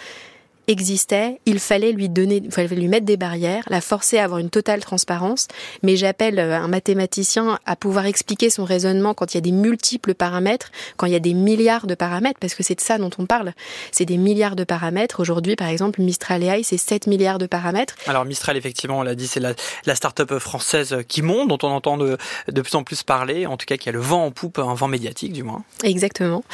[0.71, 4.39] existait, il fallait lui donner, il fallait lui mettre des barrières, la forcer à avoir
[4.39, 5.49] une totale transparence.
[5.83, 9.53] Mais j'appelle euh, un mathématicien à pouvoir expliquer son raisonnement quand il y a des
[9.53, 12.99] multiples paramètres, quand il y a des milliards de paramètres, parce que c'est de ça
[12.99, 13.53] dont on parle.
[13.93, 15.21] C'est des milliards de paramètres.
[15.21, 17.97] Aujourd'hui, par exemple, Mistral AI, c'est 7 milliards de paramètres.
[18.07, 19.55] Alors Mistral, effectivement, on l'a dit, c'est la,
[19.87, 22.17] la start-up française qui monte, dont on entend de,
[22.49, 24.75] de plus en plus parler, en tout cas qui a le vent en poupe, un
[24.75, 25.65] vent médiatique du moins.
[25.83, 26.45] Exactement.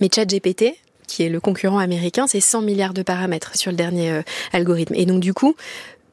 [0.00, 0.74] Mais ChatGPT,
[1.12, 4.22] qui est le concurrent américain, c'est 100 milliards de paramètres sur le dernier euh,
[4.52, 4.94] algorithme.
[4.94, 5.54] Et donc du coup,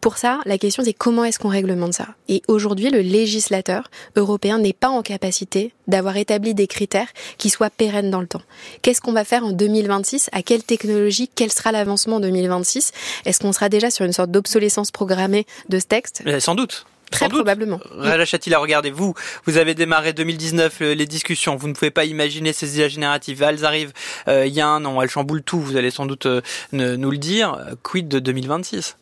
[0.02, 2.08] pour ça, la question c'est comment est-ce qu'on réglemente ça?
[2.28, 7.08] Et aujourd'hui, le législateur européen n'est pas en capacité d'avoir établi des critères
[7.38, 8.42] qui soient pérennes dans le temps.
[8.82, 11.30] Qu'est-ce qu'on va faire en 2026 À quelle technologie?
[11.34, 12.92] Quel sera l'avancement en 2026
[13.26, 16.24] Est-ce qu'on sera déjà sur une sorte d'obsolescence programmée de ce texte?
[16.40, 16.86] Sans doute.
[17.12, 17.80] Très probablement.
[17.98, 19.14] Rala Chatila, regardez, vous,
[19.46, 21.56] vous avez démarré 2019 euh, les discussions.
[21.56, 23.42] Vous ne pouvez pas imaginer ces IA génératives.
[23.42, 23.94] Elles arrivent
[24.28, 25.60] euh, il y a un an, elles chamboulent tout.
[25.60, 26.42] Vous allez sans doute euh,
[26.72, 27.58] nous le dire.
[27.84, 28.96] Quid de 2026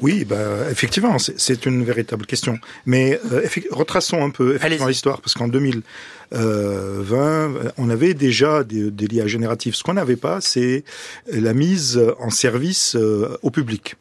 [0.00, 2.58] oui, bah, effectivement, c'est une véritable question.
[2.86, 3.20] Mais
[3.70, 5.84] retraçons un peu l'histoire, parce qu'en 2020,
[7.78, 9.76] on avait déjà des, des IA génératives.
[9.76, 10.82] Ce qu'on n'avait pas, c'est
[11.30, 13.94] la mise en service au public.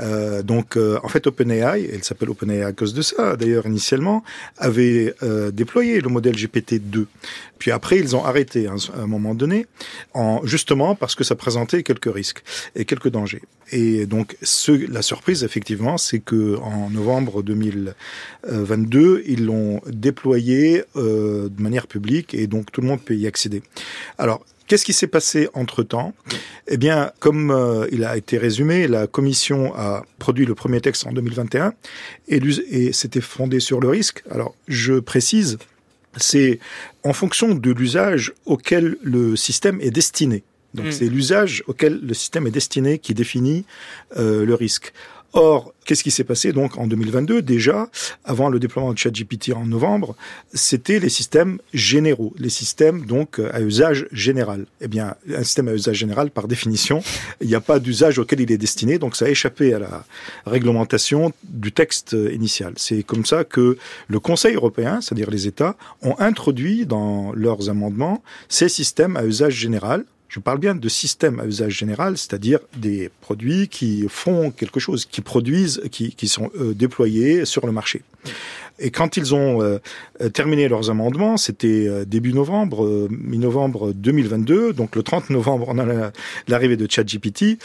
[0.00, 4.22] Euh, donc, euh, en fait, OpenAI, elle s'appelle OpenAI à cause de ça, d'ailleurs, initialement,
[4.58, 7.06] avait euh, déployé le modèle GPT-2.
[7.58, 9.66] Puis après, ils ont arrêté hein, à un moment donné,
[10.14, 12.42] en, justement parce que ça présentait quelques risques
[12.74, 13.42] et quelques dangers.
[13.70, 21.62] Et donc, ce, la surprise, effectivement, c'est que en novembre 2022, ils l'ont déployé de
[21.62, 23.62] manière publique et donc tout le monde peut y accéder.
[24.18, 26.14] Alors, Qu'est-ce qui s'est passé entre-temps?
[26.68, 31.06] Eh bien, comme euh, il a été résumé, la Commission a produit le premier texte
[31.06, 31.74] en 2021
[32.28, 34.22] et, et c'était fondé sur le risque.
[34.30, 35.58] Alors, je précise,
[36.16, 36.58] c'est
[37.04, 40.44] en fonction de l'usage auquel le système est destiné.
[40.74, 40.92] Donc, hmm.
[40.92, 43.64] c'est l'usage auquel le système est destiné qui définit
[44.16, 44.92] euh, le risque.
[45.34, 47.88] Or, qu'est-ce qui s'est passé donc en 2022 déjà,
[48.24, 50.14] avant le déploiement de ChatGPT en novembre,
[50.52, 54.66] c'était les systèmes généraux, les systèmes donc à usage général.
[54.82, 57.02] Eh bien, un système à usage général, par définition,
[57.40, 60.04] il n'y a pas d'usage auquel il est destiné, donc ça a échappé à la
[60.44, 62.74] réglementation du texte initial.
[62.76, 68.22] C'est comme ça que le Conseil européen, c'est-à-dire les États, ont introduit dans leurs amendements
[68.48, 73.10] ces systèmes à usage général je parle bien de systèmes à usage général, c'est-à-dire des
[73.20, 78.00] produits qui font quelque chose, qui produisent, qui, qui sont euh, déployés sur le marché.
[78.82, 79.78] Et quand ils ont euh,
[80.28, 85.78] terminé leurs amendements, c'était euh, début novembre, euh, mi-novembre 2022, donc le 30 novembre, on
[85.78, 86.10] a
[86.48, 87.58] l'arrivée de ChatGPT.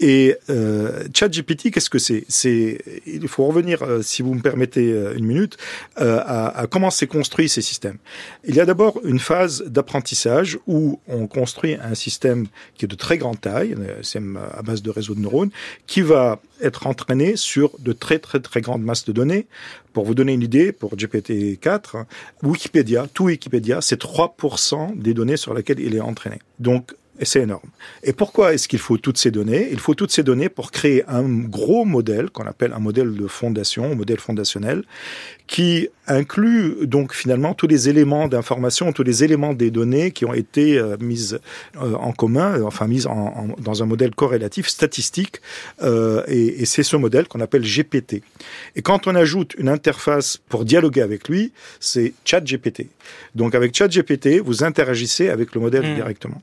[0.00, 2.24] Et euh, ChatGPT, qu'est-ce que c'est?
[2.28, 5.56] C'est il faut revenir, si vous me permettez une minute,
[5.96, 7.98] à, à comment s'est construit ces systèmes.
[8.44, 12.96] Il y a d'abord une phase d'apprentissage où on construit un système qui est de
[12.96, 15.50] très grande taille, un à base de réseaux de neurones,
[15.86, 19.46] qui va être entraîné sur de très très très grandes masses de données.
[19.94, 22.04] Pour vous donner une idée, pour GPT-4,
[22.42, 26.40] Wikipédia, tout Wikipédia, c'est 3% des données sur lesquelles il est entraîné.
[26.58, 27.68] Donc, c'est énorme.
[28.02, 29.68] Et pourquoi est-ce qu'il faut toutes ces données?
[29.70, 33.26] Il faut toutes ces données pour créer un gros modèle qu'on appelle un modèle de
[33.28, 34.82] fondation, un modèle fondationnel,
[35.46, 40.34] qui inclut donc finalement tous les éléments d'information, tous les éléments des données qui ont
[40.34, 41.38] été euh, mises
[41.76, 45.40] euh, en commun, enfin mises en, dans un modèle corrélatif statistique.
[45.82, 48.22] Euh, et, et c'est ce modèle qu'on appelle GPT.
[48.76, 52.88] Et quand on ajoute une interface pour dialoguer avec lui, c'est ChatGPT.
[53.34, 55.94] Donc avec ChatGPT, vous interagissez avec le modèle mmh.
[55.94, 56.42] directement.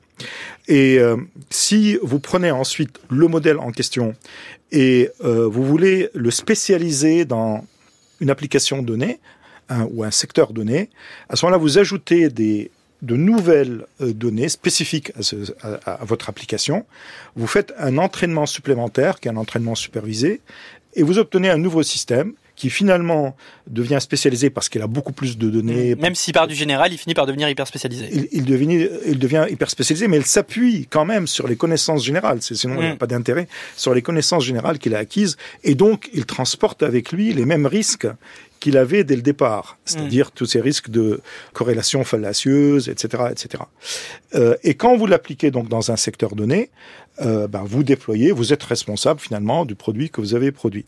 [0.68, 1.16] Et euh,
[1.50, 4.14] si vous prenez ensuite le modèle en question
[4.70, 7.66] et euh, vous voulez le spécialiser dans
[8.20, 9.18] une application donnée
[9.90, 10.90] ou un secteur donné,
[11.28, 12.70] à ce moment-là, vous ajoutez des
[13.02, 15.12] de nouvelles euh, données spécifiques
[15.84, 16.86] à, votre application.
[17.36, 20.40] Vous faites un entraînement supplémentaire, qui est un entraînement supervisé,
[20.94, 23.34] et vous obtenez un nouveau système qui finalement
[23.66, 25.94] devient spécialisé parce qu'il a beaucoup plus de données.
[25.96, 26.00] Mmh.
[26.00, 28.28] Même s'il part du général, il finit par devenir hyper spécialisé.
[28.30, 32.40] Il, devient, il devient hyper spécialisé, mais il s'appuie quand même sur les connaissances générales.
[32.42, 32.98] Sinon, il n'y a mmh.
[32.98, 35.38] pas d'intérêt sur les connaissances générales qu'il a acquises.
[35.64, 38.06] Et donc, il transporte avec lui les mêmes risques
[38.62, 40.36] qu'il avait dès le départ, c'est-à-dire mm.
[40.36, 41.20] tous ces risques de
[41.52, 43.64] corrélation fallacieuse, etc., etc.
[44.36, 46.70] Euh, et quand vous l'appliquez donc dans un secteur donné,
[47.20, 50.86] euh, ben, vous déployez, vous êtes responsable finalement du produit que vous avez produit,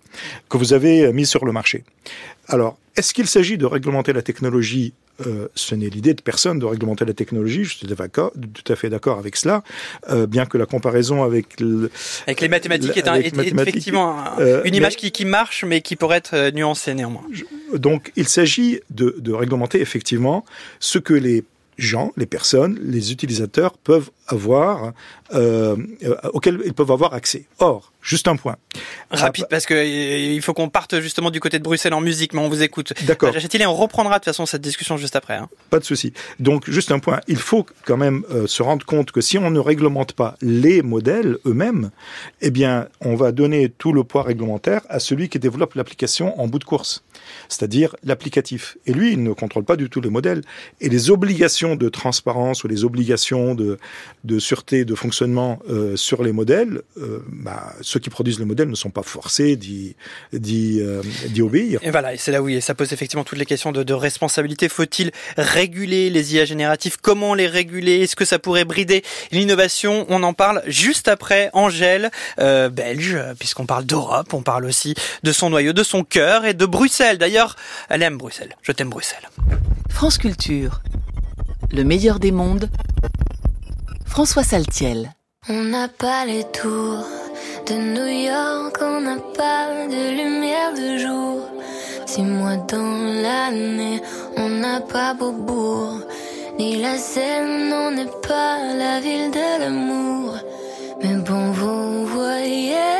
[0.48, 1.82] que vous avez mis sur le marché.
[2.46, 4.94] Alors, est-ce qu'il s'agit de réglementer la technologie
[5.26, 7.64] euh, ce n'est l'idée de personne de réglementer la technologie.
[7.64, 7.92] Je suis tout
[8.72, 9.62] à fait d'accord avec cela,
[10.10, 11.60] euh, bien que la comparaison avec
[12.26, 16.18] avec les mathématiques est, un, effectivement euh, une image qui, qui, marche, mais qui pourrait
[16.18, 17.24] être nuancée néanmoins.
[17.74, 20.44] donc, il s'agit de, de réglementer effectivement
[20.80, 21.44] ce que les
[21.78, 24.92] gens, les personnes, les utilisateurs peuvent avoir,
[25.34, 27.44] euh, euh, auxquels ils peuvent avoir accès.
[27.58, 28.56] Or, juste un point.
[29.10, 32.40] Rapide, parce que il faut qu'on parte justement du côté de Bruxelles en musique, mais
[32.40, 32.92] on vous écoute.
[33.02, 33.34] D'accord.
[33.34, 35.34] et on reprendra de toute façon cette discussion juste après.
[35.34, 35.48] Hein.
[35.70, 36.12] Pas de souci.
[36.40, 37.20] Donc, juste un point.
[37.28, 40.82] Il faut quand même euh, se rendre compte que si on ne réglemente pas les
[40.82, 41.90] modèles eux-mêmes,
[42.40, 46.48] eh bien, on va donner tout le poids réglementaire à celui qui développe l'application en
[46.48, 47.02] bout de course,
[47.48, 48.76] c'est-à-dire l'applicatif.
[48.86, 50.42] Et lui, il ne contrôle pas du tout les modèles.
[50.80, 53.78] Et les obligations de transparence ou les obligations de
[54.24, 58.68] de sûreté, de fonctionnement euh, sur les modèles, euh, bah, ceux qui produisent les modèles
[58.68, 59.94] ne sont pas forcés d'y
[60.80, 61.02] euh,
[61.40, 61.80] obéir.
[61.82, 64.68] Et voilà, et c'est là où ça pose effectivement toutes les questions de, de responsabilité.
[64.68, 68.00] Faut-il réguler les IA génératifs Comment les réguler?
[68.00, 70.06] Est-ce que ça pourrait brider l'innovation?
[70.08, 75.32] On en parle juste après Angèle, euh, belge, puisqu'on parle d'Europe, on parle aussi de
[75.32, 77.13] son noyau, de son cœur et de Bruxelles.
[77.16, 77.56] D'ailleurs,
[77.88, 78.54] elle aime Bruxelles.
[78.62, 79.28] Je t'aime Bruxelles.
[79.90, 80.82] France Culture,
[81.72, 82.68] le meilleur des mondes
[84.06, 85.12] François Saltiel.
[85.48, 87.04] On n'a pas les tours
[87.66, 91.40] de New York, on n'a pas de lumière de jour.
[92.06, 94.00] Six mois dans l'année,
[94.36, 96.00] on n'a pas Beaubourg,
[96.58, 100.36] ni la Seine, on n'est pas la ville de l'amour.
[101.02, 102.94] Mais bon, vous voyez.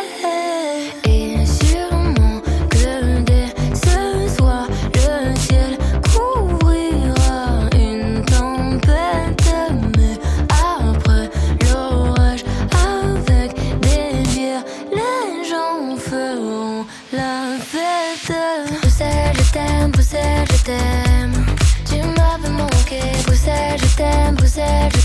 [24.57, 25.05] La pluie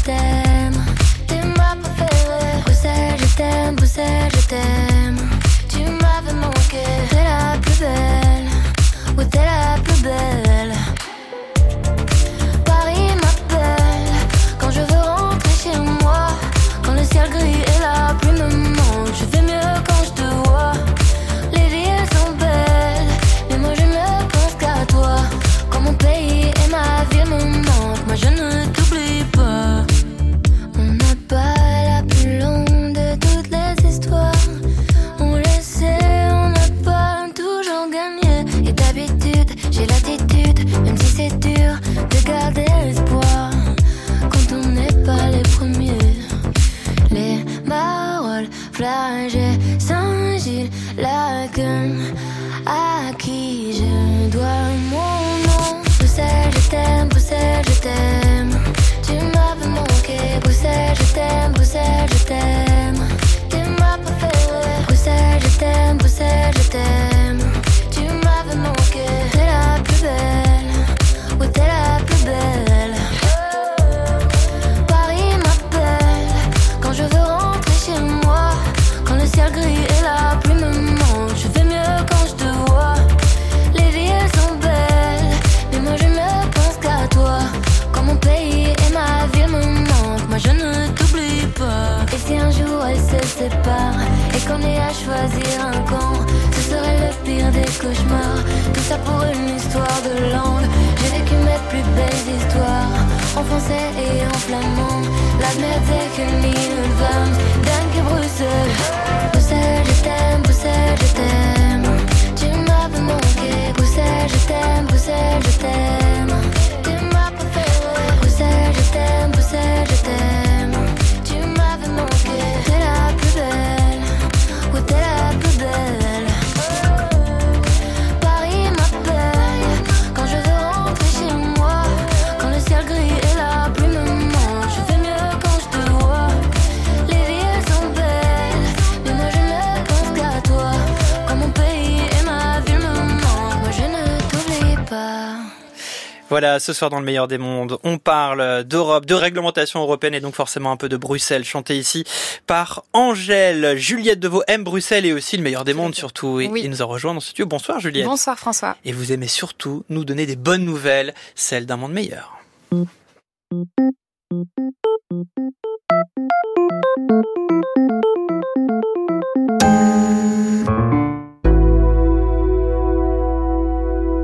[146.59, 150.35] ce soir dans le meilleur des mondes, on parle d'Europe, de réglementation européenne et donc
[150.35, 152.03] forcément un peu de Bruxelles, chanté ici
[152.47, 153.75] par Angèle.
[153.77, 156.39] Juliette Deveau aime Bruxelles et aussi le meilleur des mondes surtout.
[156.39, 156.61] Et Oui.
[156.63, 157.45] il nous a rejoint dans ce studio.
[157.45, 158.05] Bonsoir Juliette.
[158.05, 158.75] Bonsoir François.
[158.85, 162.37] Et vous aimez surtout nous donner des bonnes nouvelles, celles d'un monde meilleur.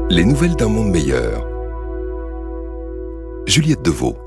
[0.09, 1.45] Les nouvelles d'un monde meilleur.
[3.47, 4.24] Juliette Deveau.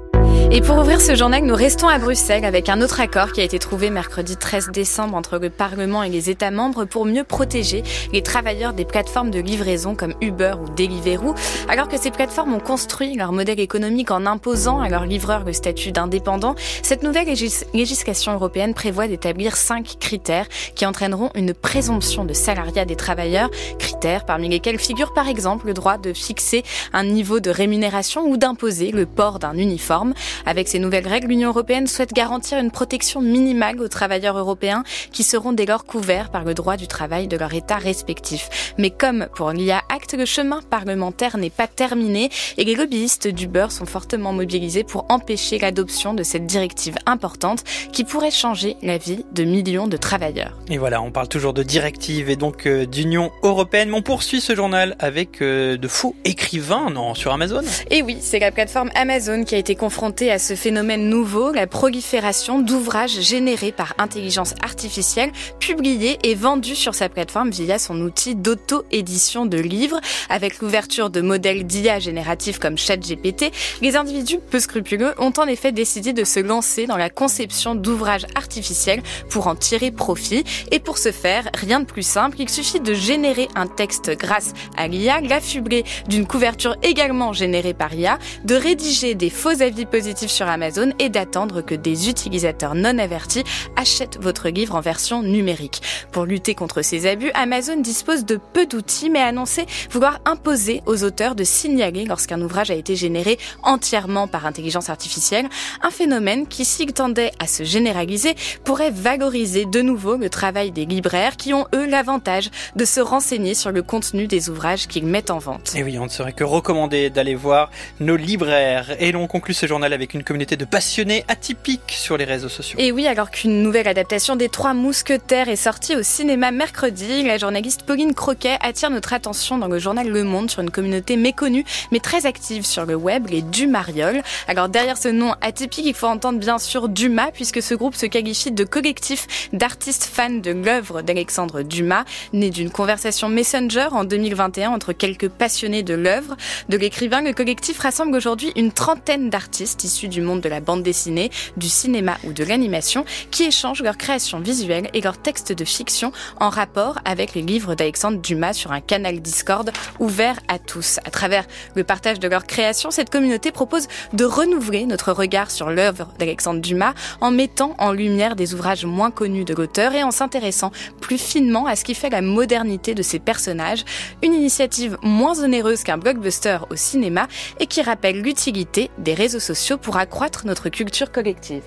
[0.51, 3.45] Et pour ouvrir ce journal, nous restons à Bruxelles avec un autre accord qui a
[3.45, 7.83] été trouvé mercredi 13 décembre entre le Parlement et les États membres pour mieux protéger
[8.15, 11.35] les travailleurs des plateformes de livraison comme Uber ou Deliveroo,
[11.69, 15.53] alors que ces plateformes ont construit leur modèle économique en imposant à leurs livreurs le
[15.53, 16.55] statut d'indépendant.
[16.83, 22.87] Cette nouvelle légis- législation européenne prévoit d'établir cinq critères qui entraîneront une présomption de salariat
[22.87, 26.63] des travailleurs, critères parmi lesquels figure par exemple le droit de fixer
[26.95, 30.15] un niveau de rémunération ou d'imposer le port d'un uniforme.
[30.47, 35.23] Avec ces nouvelles règles, l'Union européenne souhaite garantir une protection minimale aux travailleurs européens qui
[35.23, 38.75] seront dès lors couverts par le droit du travail de leur État respectif.
[38.79, 43.47] Mais comme pour l'IA Act, le chemin parlementaire n'est pas terminé et les lobbyistes du
[43.47, 48.99] beurre sont fortement mobilisés pour empêcher l'adoption de cette directive importante qui pourrait changer la
[48.99, 50.57] vie de millions de travailleurs.
[50.71, 53.91] Et voilà, on parle toujours de directive et donc euh, d'Union européenne.
[53.91, 57.63] Mais on poursuit ce journal avec euh, de faux écrivains, non, sur Amazon.
[57.91, 61.67] Et oui, c'est la plateforme Amazon qui a été confrontée à ce phénomène nouveau, la
[61.67, 68.35] prolifération d'ouvrages générés par intelligence artificielle, publiés et vendus sur sa plateforme via son outil
[68.35, 70.01] d'auto-édition de livres.
[70.29, 75.73] Avec l'ouverture de modèles d'IA génératifs comme ChatGPT, les individus peu scrupuleux ont en effet
[75.73, 80.45] décidé de se lancer dans la conception d'ouvrages artificiels pour en tirer profit.
[80.73, 84.53] Et pour ce faire, rien de plus simple, il suffit de générer un texte grâce
[84.77, 90.18] à l'IA, l'affubler d'une couverture également générée par IA, de rédiger des faux avis positifs
[90.27, 93.45] sur Amazon et d'attendre que des utilisateurs non avertis
[93.77, 95.83] achètent votre livre en version numérique.
[96.11, 100.83] Pour lutter contre ces abus, Amazon dispose de peu d'outils mais a annoncé vouloir imposer
[100.87, 105.49] aux auteurs de signaler lorsqu'un ouvrage a été généré entièrement par intelligence artificielle,
[105.83, 110.87] un phénomène qui, s'il tendait à se généraliser, pourrait valoriser de nouveau le travail des
[110.87, 115.31] libraires qui ont, eux, l'avantage de se renseigner sur le contenu des ouvrages qu'ils mettent
[115.31, 115.75] en vente.
[115.77, 118.97] Et oui, on ne saurait que recommander d'aller voir nos libraires.
[119.01, 122.79] Et l'on conclut ce journal avec une communauté de passionnés atypiques sur les réseaux sociaux.
[122.81, 127.39] Et oui, alors qu'une nouvelle adaptation des Trois Mousquetaires est sortie au cinéma mercredi, la
[127.39, 131.65] journaliste Pauline Croquet attire notre attention dans le journal Le Monde sur une communauté méconnue
[131.93, 134.23] mais très active sur le web, les Dumarioles.
[134.47, 138.07] Alors derrière ce nom atypique, il faut entendre bien sûr Dumas puisque ce groupe se
[138.07, 144.71] qualifie de collectif d'artistes fans de l'œuvre d'Alexandre Dumas, né d'une conversation Messenger en 2021
[144.71, 146.37] entre quelques passionnés de l'œuvre
[146.69, 147.23] de l'écrivain.
[147.23, 152.19] Le collectif rassemble aujourd'hui une trentaine d'artistes du monde de la bande dessinée, du cinéma
[152.25, 156.99] ou de l'animation qui échangent leurs créations visuelles et leurs textes de fiction en rapport
[157.05, 160.99] avec les livres d'Alexandre Dumas sur un canal Discord ouvert à tous.
[161.05, 165.71] À travers le partage de leurs créations, cette communauté propose de renouveler notre regard sur
[165.71, 170.11] l'œuvre d'Alexandre Dumas en mettant en lumière des ouvrages moins connus de l'auteur et en
[170.11, 170.71] s'intéressant
[171.01, 173.85] plus finement à ce qui fait la modernité de ses personnages.
[174.23, 177.29] Une initiative moins onéreuse qu'un blockbuster au cinéma
[177.61, 181.65] et qui rappelle l'utilité des réseaux sociaux pour accroître notre culture collective.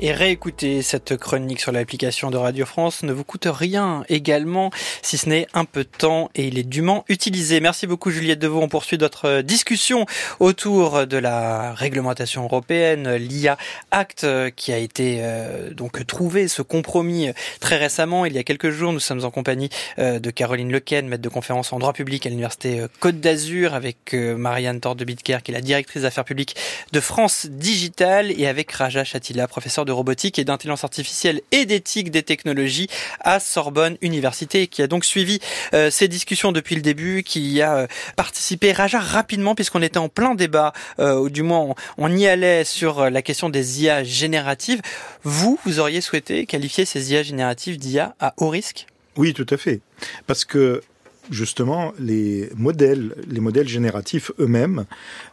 [0.00, 4.70] Et réécouter cette chronique sur l'application de Radio France ne vous coûte rien également,
[5.02, 7.58] si ce n'est un peu de temps et il est dûment utilisé.
[7.58, 8.60] Merci beaucoup Juliette Deveau.
[8.62, 10.06] On poursuit notre discussion
[10.38, 13.58] autour de la réglementation européenne, l'IA
[13.90, 14.24] Act,
[14.54, 17.30] qui a été euh, donc trouvé, ce compromis
[17.60, 18.24] très récemment.
[18.24, 19.68] Il y a quelques jours, nous sommes en compagnie
[19.98, 23.74] euh, de Caroline Lequen, maître de conférence en droit public à l'université euh, Côte d'Azur,
[23.74, 26.54] avec euh, Marianne Tordebitker, qui est la directrice d'affaires publiques
[26.92, 32.10] de France Digital, et avec Raja Chatila, professeur de robotique et d'intelligence artificielle et d'éthique
[32.10, 32.88] des technologies
[33.20, 35.38] à Sorbonne Université, qui a donc suivi
[35.74, 37.86] euh, ces discussions depuis le début, qui a euh,
[38.16, 42.26] participé Raja rapidement puisqu'on était en plein débat, euh, ou du moins on, on y
[42.26, 44.80] allait sur la question des IA génératives.
[45.22, 48.86] Vous, vous auriez souhaité qualifier ces IA génératives d'IA à haut risque?
[49.16, 49.80] Oui, tout à fait.
[50.26, 50.82] Parce que
[51.30, 54.84] justement, les modèles, les modèles génératifs eux-mêmes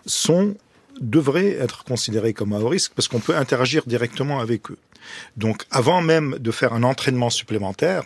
[0.05, 0.55] sont
[1.01, 4.77] devraient être considérés comme à haut risque parce qu'on peut interagir directement avec eux.
[5.37, 8.03] Donc, avant même de faire un entraînement supplémentaire,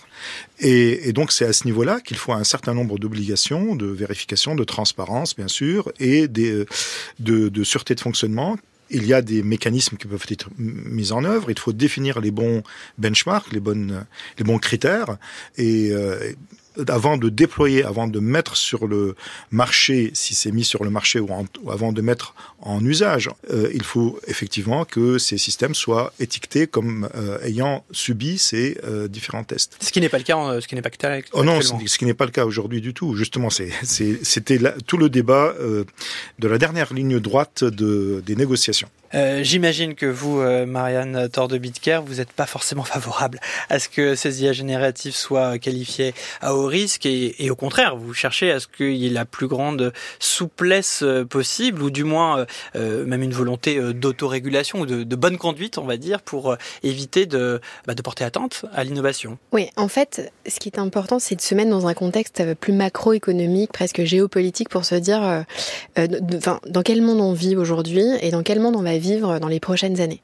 [0.60, 4.64] et, donc c'est à ce niveau-là qu'il faut un certain nombre d'obligations, de vérification, de
[4.64, 6.66] transparence, bien sûr, et des,
[7.20, 8.58] de, sûreté de fonctionnement
[8.92, 11.52] il y a des mécanismes qui peuvent être mis en œuvre.
[11.52, 12.64] Il faut définir les bons
[12.98, 15.18] benchmarks, les bons critères.
[15.60, 16.32] Et euh,
[16.88, 19.16] avant de déployer, avant de mettre sur le
[19.52, 21.30] marché, si c'est mis sur le marché ou,
[21.70, 27.10] avant de mettre en usage, euh, il faut effectivement que ces systèmes soient étiquetés comme
[27.16, 29.78] euh, ayant subi ces euh, différents tests.
[29.82, 31.22] Ce qui n'est pas le cas, ce qui n'est pas le cas.
[31.34, 33.16] Oh non, ce qui n'est pas le cas aujourd'hui du tout.
[33.16, 35.54] Justement, c'était tout le débat
[36.40, 38.90] de la dernière ligne droite de, des négociations.
[39.14, 43.40] Euh, J'imagine que vous, euh, Marianne Tordebitker, vous n'êtes pas forcément favorable
[43.70, 48.14] à ce que ces IA génératives soient qualifiées à haut risque et, au contraire, vous
[48.14, 52.46] cherchez à ce qu'il y ait la plus grande souplesse euh, possible ou du moins
[52.76, 57.26] euh, même une volonté d'autorégulation ou de, de, bonne conduite, on va dire, pour éviter
[57.26, 59.38] de, bah, de porter atteinte à l'innovation.
[59.52, 62.74] Oui, en fait, ce qui est important, c'est de se mettre dans un contexte plus
[62.74, 65.46] macroéconomique, presque géopolitique, pour se dire
[65.96, 69.60] dans quel monde on vit aujourd'hui et dans quel monde on va vivre dans les
[69.60, 70.22] prochaines années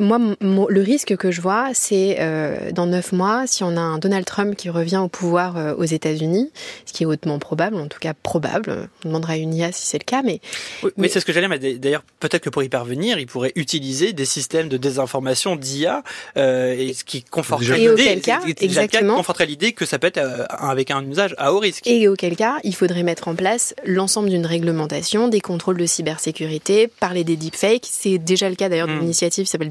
[0.00, 3.98] moi, le risque que je vois, c'est euh, dans neuf mois, si on a un
[3.98, 6.50] Donald Trump qui revient au pouvoir euh, aux États-Unis,
[6.86, 8.88] ce qui est hautement probable, en tout cas probable.
[9.04, 10.40] On demandera à une IA si c'est le cas, mais.
[10.82, 11.48] Oui, mais, c'est ce que j'allais.
[11.48, 16.02] Mais d'ailleurs, peut-être que pour y parvenir, il pourrait utiliser des systèmes de désinformation d'IA,
[16.36, 18.20] euh, et ce qui conforterait l'idée.
[18.60, 19.16] exactement.
[19.16, 21.86] conforterait l'idée que ça peut être euh, avec un usage à haut risque.
[21.86, 26.88] Et auquel cas, il faudrait mettre en place l'ensemble d'une réglementation, des contrôles de cybersécurité,
[27.00, 27.86] parler des deepfakes.
[27.90, 29.04] C'est déjà le cas d'ailleurs d'une hmm.
[29.04, 29.70] initiative qui s'appelle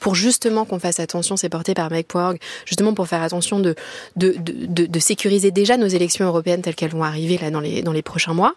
[0.00, 3.74] Pour justement qu'on fasse attention, c'est porté par Mike Poirg, justement pour faire attention de,
[4.98, 8.54] sécuriser déjà nos élections européennes telles qu'elles vont arriver là dans les, prochains mois.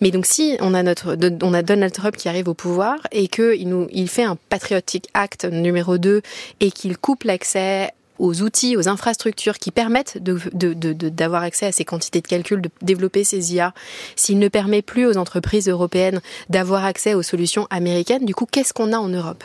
[0.00, 4.36] Mais donc si on a Donald Trump qui arrive au pouvoir et qu'il fait un
[4.48, 6.22] Patriotic Act numéro 2
[6.60, 12.20] et qu'il coupe l'accès aux outils, aux infrastructures qui permettent d'avoir accès à ces quantités
[12.20, 13.72] de calcul, de développer ces IA,
[14.14, 16.20] s'il ne permet plus aux entreprises européennes
[16.50, 19.42] d'avoir accès aux solutions américaines, du coup, qu'est-ce qu'on a en Europe?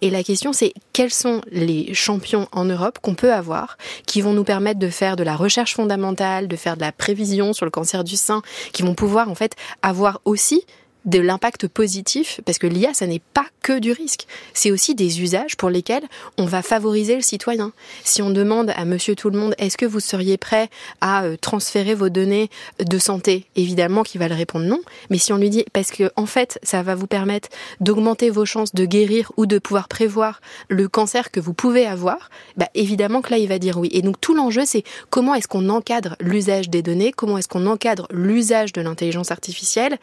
[0.00, 3.76] Et la question, c'est quels sont les champions en Europe qu'on peut avoir
[4.06, 7.52] qui vont nous permettre de faire de la recherche fondamentale, de faire de la prévision
[7.52, 10.64] sur le cancer du sein, qui vont pouvoir en fait avoir aussi
[11.04, 15.20] de l'impact positif, parce que l'IA, ça n'est pas que du risque, c'est aussi des
[15.20, 16.04] usages pour lesquels
[16.38, 17.72] on va favoriser le citoyen.
[18.04, 20.70] Si on demande à monsieur tout le monde, est-ce que vous seriez prêt
[21.00, 23.46] à euh, transférer vos données de santé?
[23.56, 24.80] Évidemment qu'il va le répondre non,
[25.10, 27.48] mais si on lui dit, parce que en fait, ça va vous permettre
[27.80, 32.30] d'augmenter vos chances de guérir ou de pouvoir prévoir le cancer que vous pouvez avoir,
[32.56, 33.88] bah évidemment que là, il va dire oui.
[33.92, 37.66] Et donc tout l'enjeu, c'est comment est-ce qu'on encadre l'usage des données, comment est-ce qu'on
[37.66, 39.98] encadre l'usage de l'intelligence artificielle,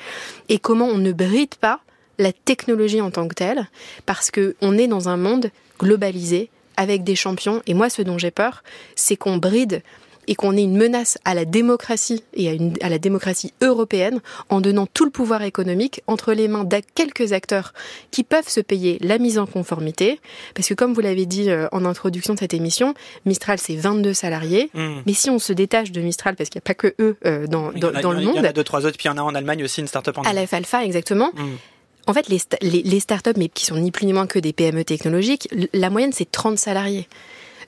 [0.50, 1.81] et comment on ne bride pas
[2.19, 3.67] la technologie en tant que telle,
[4.05, 7.61] parce que on est dans un monde globalisé avec des champions.
[7.67, 8.63] Et moi, ce dont j'ai peur,
[8.95, 9.81] c'est qu'on bride
[10.28, 14.86] et qu'on ait une menace à la démocratie et à, la démocratie européenne en donnant
[14.86, 17.73] tout le pouvoir économique entre les mains de quelques acteurs
[18.11, 20.19] qui peuvent se payer la mise en conformité.
[20.53, 22.93] Parce que comme vous l'avez dit euh, en introduction de cette émission,
[23.25, 24.69] Mistral c'est 22 salariés.
[24.73, 24.88] Mmh.
[25.05, 27.47] Mais si on se détache de Mistral, parce qu'il n'y a pas que eux euh,
[27.47, 28.36] dans, dans, le monde.
[28.36, 29.82] Il y en a deux, trois autres, puis il y en a en Allemagne aussi
[29.82, 31.32] une start-up en À la Alpha, exactement.
[31.34, 31.43] Mmh.
[32.07, 34.53] En fait, les, les, les startups, mais qui sont ni plus ni moins que des
[34.53, 37.07] PME technologiques, la moyenne c'est 30 salariés.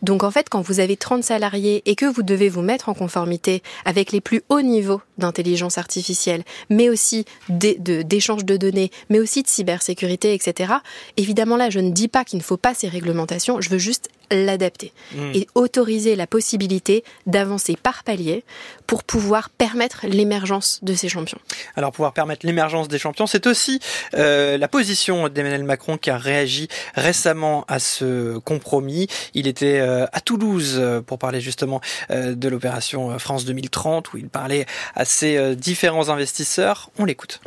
[0.01, 2.93] Donc en fait, quand vous avez 30 salariés et que vous devez vous mettre en
[2.93, 9.43] conformité avec les plus hauts niveaux d'intelligence artificielle, mais aussi d'échange de, données, mais aussi
[9.43, 10.73] de cybersécurité, etc.,
[11.17, 14.09] évidemment là, je ne dis pas qu'il ne faut pas ces réglementations, je veux juste
[14.31, 15.31] l'adapter hmm.
[15.33, 18.43] et autoriser la possibilité d'avancer par palier
[18.87, 21.39] pour pouvoir permettre l'émergence de ces champions.
[21.75, 23.79] Alors pouvoir permettre l'émergence des champions, c'est aussi
[24.15, 29.07] euh, la position d'Emmanuel Macron qui a réagi récemment à ce compromis.
[29.33, 34.29] Il était euh, à Toulouse euh, pour parler justement de l'opération France 2030 où il
[34.29, 34.65] parlait
[34.95, 36.91] à ses différents investisseurs.
[36.99, 37.41] On l'écoute.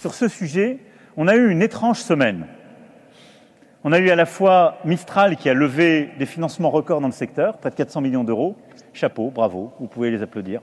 [0.00, 0.78] Sur ce sujet,
[1.16, 2.46] on a eu une étrange semaine.
[3.84, 7.12] On a eu à la fois Mistral qui a levé des financements records dans le
[7.12, 8.56] secteur, près de 400 millions d'euros.
[8.92, 10.60] Chapeau, bravo, vous pouvez les applaudir.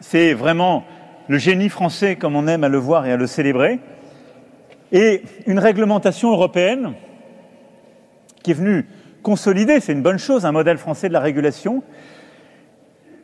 [0.00, 0.84] C'est vraiment
[1.28, 3.80] le génie français comme on aime à le voir et à le célébrer.
[4.92, 6.92] Et une réglementation européenne
[8.42, 8.86] qui est venue
[9.22, 11.82] consolider, c'est une bonne chose, un modèle français de la régulation,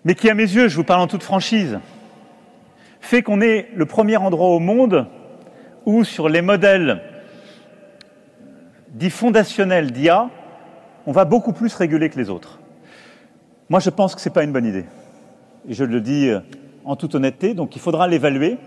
[0.04, 1.78] mais qui, à mes yeux, je vous parle en toute franchise,
[3.00, 5.06] fait qu'on est le premier endroit au monde
[5.86, 7.02] où, sur les modèles
[8.88, 10.28] dits fondationnels d'IA,
[11.06, 12.58] on va beaucoup plus réguler que les autres.
[13.68, 14.84] Moi, je pense que ce n'est pas une bonne idée.
[15.68, 16.40] Et je le dis euh,
[16.84, 18.58] en toute honnêteté, donc il faudra l'évaluer.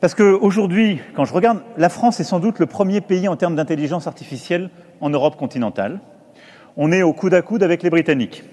[0.00, 3.56] Parce qu'aujourd'hui, quand je regarde, la France est sans doute le premier pays en termes
[3.56, 4.70] d'intelligence artificielle
[5.00, 6.00] en Europe continentale.
[6.76, 8.44] On est au coude à coude avec les Britanniques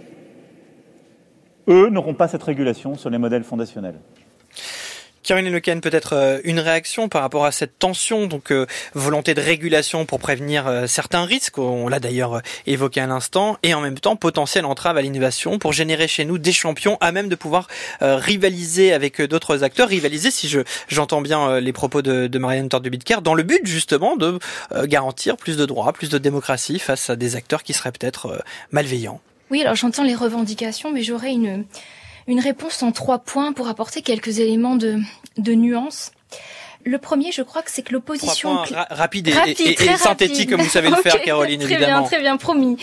[1.67, 3.99] eux n'auront pas cette régulation sur les modèles fondationnels.
[5.23, 9.41] Caroline Lequen, peut-être euh, une réaction par rapport à cette tension, donc euh, volonté de
[9.41, 13.97] régulation pour prévenir euh, certains risques, on l'a d'ailleurs évoqué à l'instant, et en même
[13.97, 17.67] temps potentielle entrave à l'innovation pour générer chez nous des champions à même de pouvoir
[18.01, 23.33] rivaliser avec d'autres acteurs, rivaliser si je j'entends bien les propos de, de Marianne dans
[23.33, 24.39] le but justement de
[24.83, 29.21] garantir plus de droits, plus de démocratie face à des acteurs qui seraient peut-être malveillants.
[29.51, 31.65] Oui, alors j'entends les revendications, mais j'aurais une
[32.27, 34.99] une réponse en trois points pour apporter quelques éléments de,
[35.37, 36.11] de nuance.
[36.85, 38.57] Le premier, je crois que c'est que l'opposition...
[38.89, 42.03] rapide et, synthétique, comme vous savez le faire, Caroline, très évidemment.
[42.03, 42.77] Très bien, très bien, promis.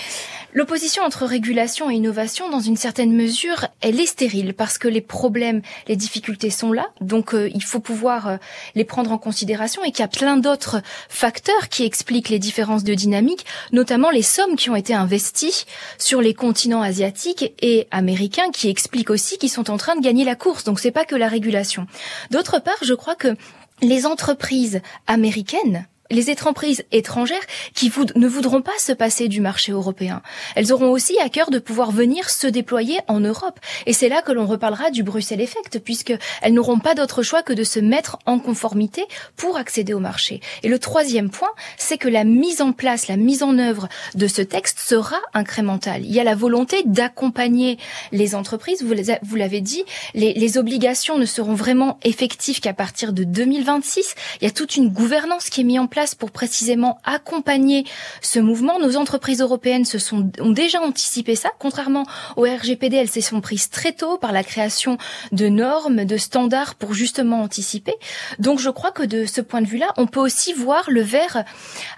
[0.52, 5.00] L'opposition entre régulation et innovation, dans une certaine mesure, elle est stérile parce que les
[5.00, 8.36] problèmes, les difficultés sont là, donc euh, il faut pouvoir euh,
[8.74, 12.82] les prendre en considération et qu'il y a plein d'autres facteurs qui expliquent les différences
[12.82, 15.66] de dynamique, notamment les sommes qui ont été investies
[15.98, 20.24] sur les continents asiatiques et américains, qui expliquent aussi qu'ils sont en train de gagner
[20.24, 20.64] la course.
[20.64, 21.86] Donc c'est pas que la régulation.
[22.32, 23.36] D'autre part, je crois que
[23.82, 30.22] les entreprises américaines les entreprises étrangères qui ne voudront pas se passer du marché européen.
[30.56, 33.58] Elles auront aussi à cœur de pouvoir venir se déployer en Europe.
[33.86, 36.18] Et c'est là que l'on reparlera du Bruxelles Effect, puisqu'elles
[36.52, 39.04] n'auront pas d'autre choix que de se mettre en conformité
[39.36, 40.40] pour accéder au marché.
[40.62, 44.26] Et le troisième point, c'est que la mise en place, la mise en œuvre de
[44.26, 46.04] ce texte sera incrémentale.
[46.04, 47.78] Il y a la volonté d'accompagner
[48.12, 48.82] les entreprises.
[48.82, 49.84] Vous l'avez dit,
[50.14, 54.14] les, les obligations ne seront vraiment effectives qu'à partir de 2026.
[54.40, 57.84] Il y a toute une gouvernance qui est mise en place pour précisément accompagner
[58.22, 58.78] ce mouvement.
[58.78, 62.04] Nos entreprises européennes se sont, ont déjà anticipé ça, contrairement
[62.36, 64.98] au RGPD, elles se sont prises très tôt par la création
[65.32, 67.94] de normes, de standards pour justement anticiper.
[68.38, 71.44] Donc je crois que de ce point de vue-là, on peut aussi voir le verre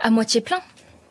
[0.00, 0.58] à moitié plein.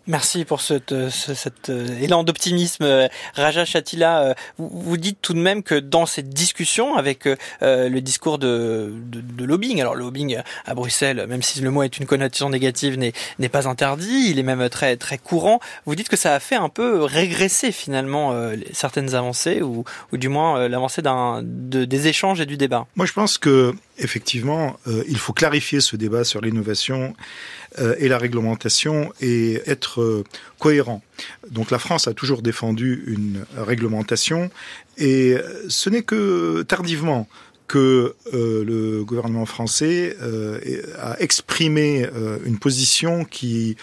[0.07, 2.83] Merci pour cet euh, élan d'optimisme.
[2.83, 7.27] Euh, Raja Chatila, euh, vous, dites tout de même que dans cette discussion avec
[7.61, 8.93] le discours de,
[9.37, 13.67] lobbying, alors lobbying à Bruxelles, même si le mot est une connotation négative, n'est pas
[13.67, 15.59] interdit, il est même très très courant.
[15.85, 18.35] Vous dites que ça a fait un peu régresser finalement
[18.73, 19.83] certaines avancées ou,
[20.13, 22.87] du moins l'avancée de, des échanges et du débat.
[22.95, 24.77] Moi, je pense que effectivement,
[25.07, 30.23] il faut clarifier ce débat sur l'innovation euh, et la réglementation et être euh,
[30.59, 31.01] cohérent.
[31.49, 34.49] Donc la France a toujours défendu une réglementation
[34.97, 35.37] et
[35.69, 37.27] ce n'est que tardivement
[37.71, 40.59] que euh, le gouvernement français euh,
[40.99, 43.77] a exprimé euh, une position qui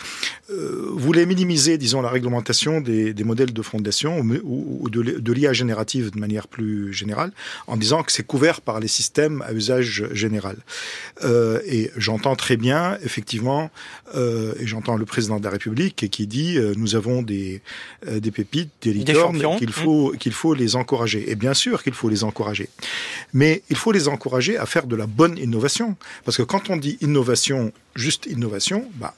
[0.94, 5.52] voulait minimiser, disons, la réglementation des, des modèles de fondation ou, ou de, de l'IA
[5.52, 7.32] générative de manière plus générale,
[7.66, 10.56] en disant que c'est couvert par les systèmes à usage général.
[11.66, 13.70] et j'entends très bien, effectivement,
[14.16, 17.60] et j'entends le président de la République qui dit nous avons des,
[18.10, 21.30] des pépites, des licornes, qu'il faut, qu'il faut les encourager.
[21.30, 22.70] Et bien sûr qu'il faut les encourager.
[23.34, 25.96] Mais il faut les encourager à faire de la bonne innovation.
[26.24, 29.14] Parce que quand on dit innovation, juste innovation, bah,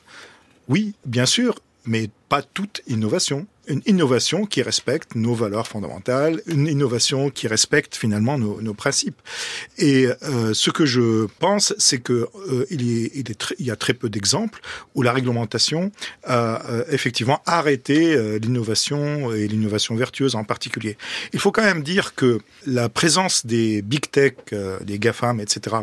[0.69, 1.61] oui, bien sûr,
[1.91, 3.49] mais pas toute innovation.
[3.67, 9.21] Une innovation qui respecte nos valeurs fondamentales, une innovation qui respecte finalement nos, principes.
[9.77, 13.25] Et euh, ce que je pense, c'est que euh, il, y, il,
[13.59, 14.61] il, y a très peu d'exemples
[14.95, 15.91] où la réglementation
[16.23, 20.97] a euh, effectivement arrêté l'innovation et l'innovation vertueuse en particulier.
[21.33, 24.35] Il faut quand même dire que la présence des big tech,
[24.83, 25.77] des GAFAM, etc.,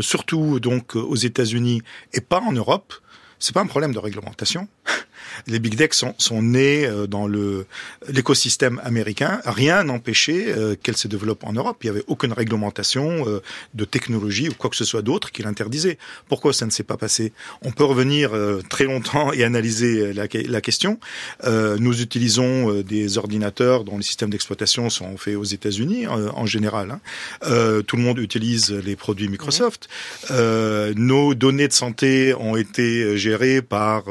[0.00, 2.94] surtout donc aux États-Unis et pas en Europe,
[3.38, 4.68] c'est pas un problème de réglementation.
[5.46, 7.66] les big decks sont, sont nés euh, dans le
[8.08, 9.40] l'écosystème américain.
[9.44, 11.78] Rien n'empêchait euh, qu'elles se développent en Europe.
[11.82, 13.42] Il n'y avait aucune réglementation euh,
[13.74, 15.98] de technologie ou quoi que ce soit d'autre qui l'interdisait.
[16.28, 17.32] Pourquoi ça ne s'est pas passé?
[17.62, 18.32] On peut revenir
[18.68, 20.98] très longtemps et analyser la, la question.
[21.46, 26.90] nous utilisons des ordinateurs dont les systèmes d'exploitation sont faits aux États-Unis en général.
[26.90, 27.82] Hein.
[27.86, 29.88] tout le monde utilise les produits Microsoft.
[30.30, 34.04] nos données de santé ont été gérées par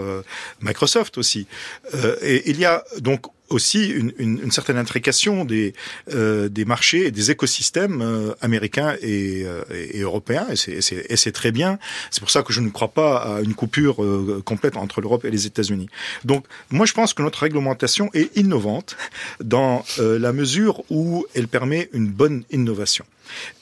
[0.67, 1.47] Microsoft aussi.
[1.95, 5.73] Euh, et il y a donc aussi une, une, une certaine intrication des,
[6.13, 10.55] euh, des marchés et des écosystèmes euh, américains et, euh, et, européens, et
[11.17, 11.79] c'est très bien.
[12.11, 15.25] C'est pour ça que je ne crois pas à une coupure euh, complète entre l'Europe
[15.25, 15.89] et les États-Unis.
[16.25, 18.97] Donc, moi, je pense que notre réglementation est innovante
[19.39, 23.05] dans la mesure où elle permet une bonne innovation.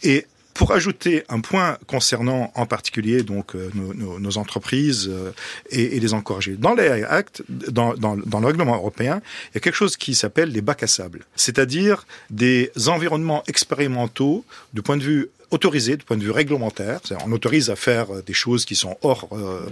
[0.03, 0.26] Et
[0.56, 5.32] pour ajouter un point concernant en particulier donc euh, nos, entreprises euh,
[5.70, 6.56] et, les encourager.
[6.56, 10.16] Dans l'AI Act, dans, dans, dans, le règlement européen, il y a quelque chose qui
[10.16, 16.06] s'appelle les bacs à sable, c'est-à-dire des environnements expérimentaux du point de vue autorisé du
[16.06, 17.00] point de vue réglementaire.
[17.26, 19.68] On autorise à faire des choses qui sont hors, euh,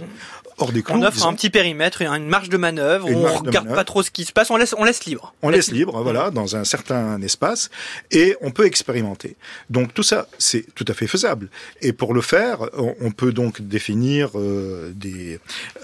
[0.58, 0.96] hors des clous.
[0.96, 4.10] On offre un petit périmètre, une marge de manœuvre, on ne regarde pas trop ce
[4.10, 5.34] qui se passe, on laisse, on laisse libre.
[5.42, 7.70] On, laisse, libre, voilà, dans un certain espace,
[8.10, 9.36] et on peut expérimenter.
[9.70, 11.48] Donc tout ça, c'est tout à fait faisable.
[11.80, 15.38] Et pour le faire, on, peut donc définir euh, des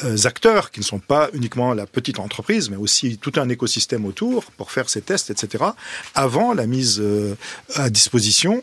[0.05, 4.05] euh, acteurs qui ne sont pas uniquement la petite entreprise, mais aussi tout un écosystème
[4.05, 5.65] autour pour faire ces tests, etc.,
[6.15, 7.37] avant la mise euh,
[7.75, 8.63] à disposition,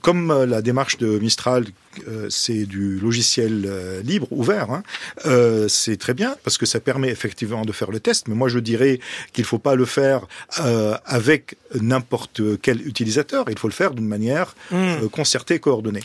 [0.00, 1.64] comme la démarche de Mistral
[2.08, 4.70] euh, c'est du logiciel euh, libre, ouvert.
[4.70, 4.82] Hein.
[5.26, 8.28] Euh, c'est très bien parce que ça permet effectivement de faire le test.
[8.28, 8.98] Mais moi, je dirais
[9.32, 10.26] qu'il ne faut pas le faire
[11.04, 13.46] avec n'importe quel utilisateur.
[13.48, 15.08] Il faut le faire d'une manière mmh.
[15.10, 16.02] concertée, coordonnée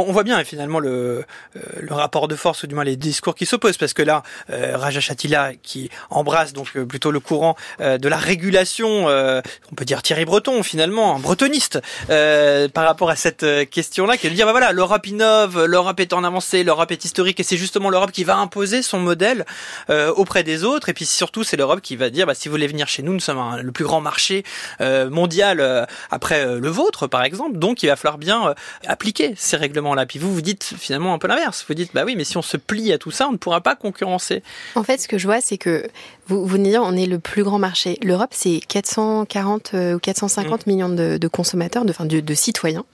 [0.00, 1.24] on voit bien finalement le,
[1.56, 4.22] euh, le rapport de force, ou du moins les discours qui s'opposent, parce que là,
[4.50, 9.84] euh, Raja Chatila, qui embrasse donc euh, plutôt le courant de la régulation, on peut
[9.84, 14.52] dire Thierry Breton finalement, un bretoniste, par rapport à cette question-là, qui veut dire, bah
[14.52, 18.24] voilà, l'Europe innove, l'Europe est en avancée, l'Europe est historique, et c'est justement l'Europe qui
[18.24, 19.44] va imposer son modèle
[19.88, 22.66] auprès des autres, et puis surtout c'est l'Europe qui va dire, bah, si vous voulez
[22.66, 24.44] venir chez nous, nous sommes le plus grand marché
[24.80, 28.54] mondial après le vôtre, par exemple, donc il va falloir bien
[28.86, 30.06] appliquer ces règlements là.
[30.06, 31.64] Puis vous, vous dites finalement un peu l'inverse.
[31.68, 33.60] Vous dites, bah oui, mais si on se plie à tout ça, on ne pourra
[33.60, 34.42] pas concurrencer.
[34.74, 35.86] En fait, ce que je vois, c'est que
[36.28, 37.98] vous, vous dire, on est le plus grand marché.
[38.02, 40.70] L'Europe, c'est 440 euh, ou 450 mm.
[40.70, 42.86] millions de, consommateurs, de, enfin, de, citoyens.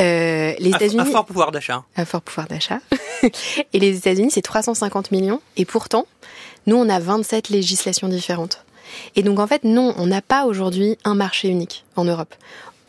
[0.00, 1.00] Euh, les États-Unis.
[1.00, 1.84] Un fort pouvoir d'achat.
[1.96, 2.80] Un fort pouvoir d'achat.
[3.72, 5.40] et les États-Unis, c'est 350 millions.
[5.56, 6.06] Et pourtant,
[6.66, 8.64] nous, on a 27 législations différentes.
[9.14, 12.34] Et donc en fait, non, on n'a pas aujourd'hui un marché unique en Europe.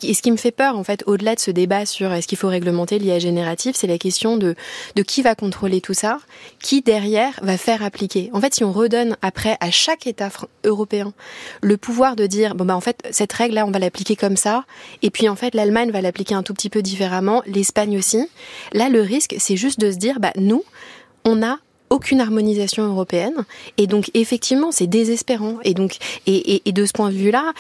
[0.04, 2.38] Et ce qui me fait peur, en fait, au-delà de ce débat sur est-ce qu'il
[2.38, 4.56] faut réglementer l'IA générative, c'est la question de,
[4.96, 6.20] de qui va contrôler tout ça,
[6.60, 8.30] qui derrière va faire appliquer.
[8.34, 10.30] En fait, si on redonne après à chaque État
[10.64, 11.14] européen
[11.62, 14.66] le pouvoir de dire, bon, bah, en fait, cette règle-là, on va l'appliquer comme ça,
[15.02, 18.28] et puis, en fait, l'Allemagne va l'appliquer un tout petit peu différemment, l'Espagne aussi.
[18.74, 20.64] Là, le risque, c'est juste de se dire, bah, nous,
[21.26, 21.58] on a
[21.90, 23.46] aucune harmonisation européenne
[23.78, 27.32] et donc effectivement c'est désespérant et donc et, et, et de ce point de vue
[27.32, 27.54] là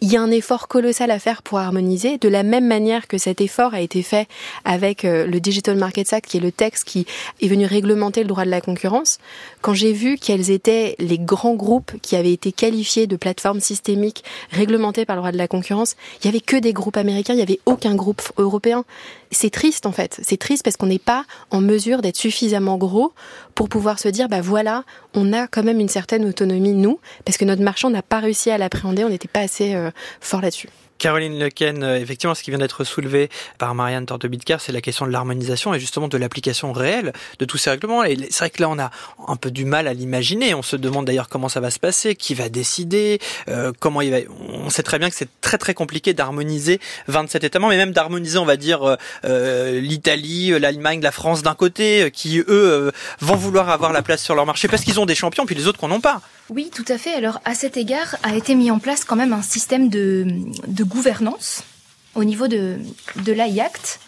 [0.00, 3.18] il y a un effort colossal à faire pour harmoniser, de la même manière que
[3.18, 4.28] cet effort a été fait
[4.64, 7.06] avec euh, le Digital Markets Act, qui est le texte qui
[7.40, 9.18] est venu réglementer le droit de la concurrence.
[9.60, 14.24] Quand j'ai vu quels étaient les grands groupes qui avaient été qualifiés de plateformes systémiques
[14.50, 17.36] réglementées par le droit de la concurrence, il y avait que des groupes américains, il
[17.36, 18.84] n'y avait aucun groupe européen.
[19.30, 20.20] C'est triste en fait.
[20.22, 23.12] C'est triste parce qu'on n'est pas en mesure d'être suffisamment gros
[23.54, 27.38] pour pouvoir se dire, bah voilà, on a quand même une certaine autonomie nous, parce
[27.38, 30.68] que notre marchand n'a pas réussi à l'appréhender, on n'était pas assez euh, fort là-dessus.
[31.00, 35.06] Caroline Lequen, euh, effectivement, ce qui vient d'être soulevé par Marianne Tortebitker, c'est la question
[35.06, 38.04] de l'harmonisation et justement de l'application réelle de tous ces règlements.
[38.04, 38.90] Et c'est vrai que là, on a
[39.26, 40.54] un peu du mal à l'imaginer.
[40.54, 44.10] On se demande d'ailleurs comment ça va se passer, qui va décider, euh, comment il
[44.10, 44.18] va.
[44.50, 47.92] On sait très bien que c'est très très compliqué d'harmoniser 27 États membres, mais même
[47.92, 53.70] d'harmoniser, on va dire, euh, l'Italie, l'Allemagne, la France d'un côté, qui eux vont vouloir
[53.70, 55.88] avoir la place sur leur marché parce qu'ils ont des champions, puis les autres qu'on
[55.88, 56.20] n'ont pas.
[56.50, 57.14] Oui, tout à fait.
[57.14, 60.26] Alors, à cet égard, a été mis en place quand même un système de,
[60.66, 61.62] de gouvernance
[62.14, 62.78] au niveau de,
[63.16, 63.36] de.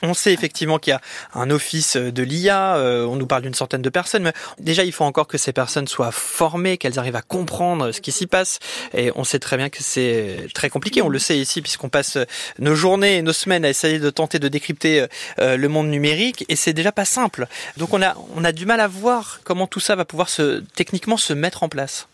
[0.02, 1.00] On sait effectivement qu'il y a
[1.34, 4.92] un office de l'IA, euh, on nous parle d'une centaine de personnes, mais déjà il
[4.92, 8.58] faut encore que ces personnes soient formées, qu'elles arrivent à comprendre ce qui s'y passe.
[8.92, 12.18] Et on sait très bien que c'est très compliqué, on le sait ici, puisqu'on passe
[12.58, 15.06] nos journées et nos semaines à essayer de tenter de décrypter
[15.38, 17.46] euh, le monde numérique, et c'est déjà pas simple.
[17.76, 20.60] Donc on a, on a du mal à voir comment tout ça va pouvoir se,
[20.74, 22.08] techniquement se mettre en place.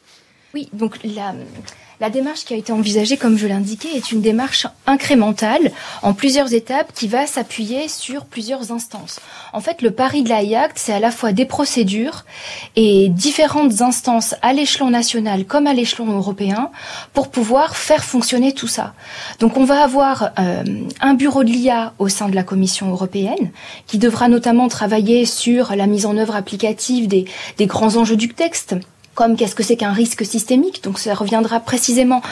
[0.54, 1.34] Oui, donc la,
[2.00, 5.72] la démarche qui a été envisagée, comme je l'indiquais, est une démarche incrémentale
[6.02, 9.20] en plusieurs étapes qui va s'appuyer sur plusieurs instances.
[9.52, 12.24] En fait, le pari de la IACT, c'est à la fois des procédures
[12.76, 16.70] et différentes instances à l'échelon national comme à l'échelon européen
[17.14, 18.94] pour pouvoir faire fonctionner tout ça.
[19.40, 20.64] Donc on va avoir euh,
[21.00, 23.50] un bureau de l'IA au sein de la Commission européenne
[23.86, 27.24] qui devra notamment travailler sur la mise en œuvre applicative des,
[27.56, 28.76] des grands enjeux du texte
[29.18, 30.84] comme qu'est-ce que c'est qu'un risque systémique?
[30.84, 32.22] Donc ça reviendra précisément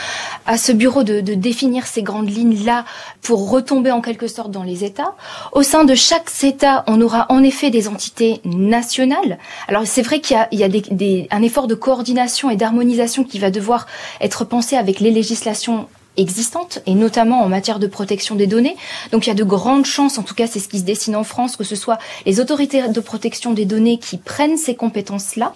[0.47, 2.85] à ce bureau de, définir ces grandes lignes-là
[3.23, 5.17] pour retomber en quelque sorte dans les États.
[5.51, 9.39] Au sein de chaque État, on aura en effet des entités nationales.
[9.67, 13.89] Alors c'est vrai qu'il y a, un effort de coordination et d'harmonisation qui va devoir
[14.21, 18.77] être pensé avec les législations existantes, et notamment en matière de protection des données.
[19.13, 21.17] Donc il y a de grandes chances, en tout cas c'est ce qui se dessine
[21.17, 25.55] en France, que ce soit les autorités de protection des données qui prennent ces compétences-là,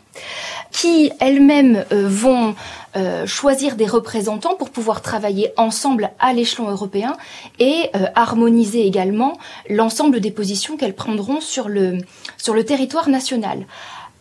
[0.71, 2.55] qui elles-mêmes euh, vont
[2.97, 7.17] euh, choisir des représentants pour pouvoir travailler ensemble à l'échelon européen
[7.59, 9.39] et euh, harmoniser également
[9.69, 11.99] l'ensemble des positions qu'elles prendront sur le,
[12.37, 13.67] sur le territoire national.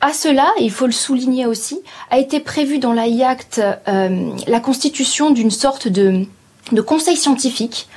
[0.01, 5.31] À cela, il faut le souligner aussi, a été prévu dans l'AIACT euh, la constitution
[5.31, 6.25] d'une sorte de,
[6.85, 7.89] conseil scientifique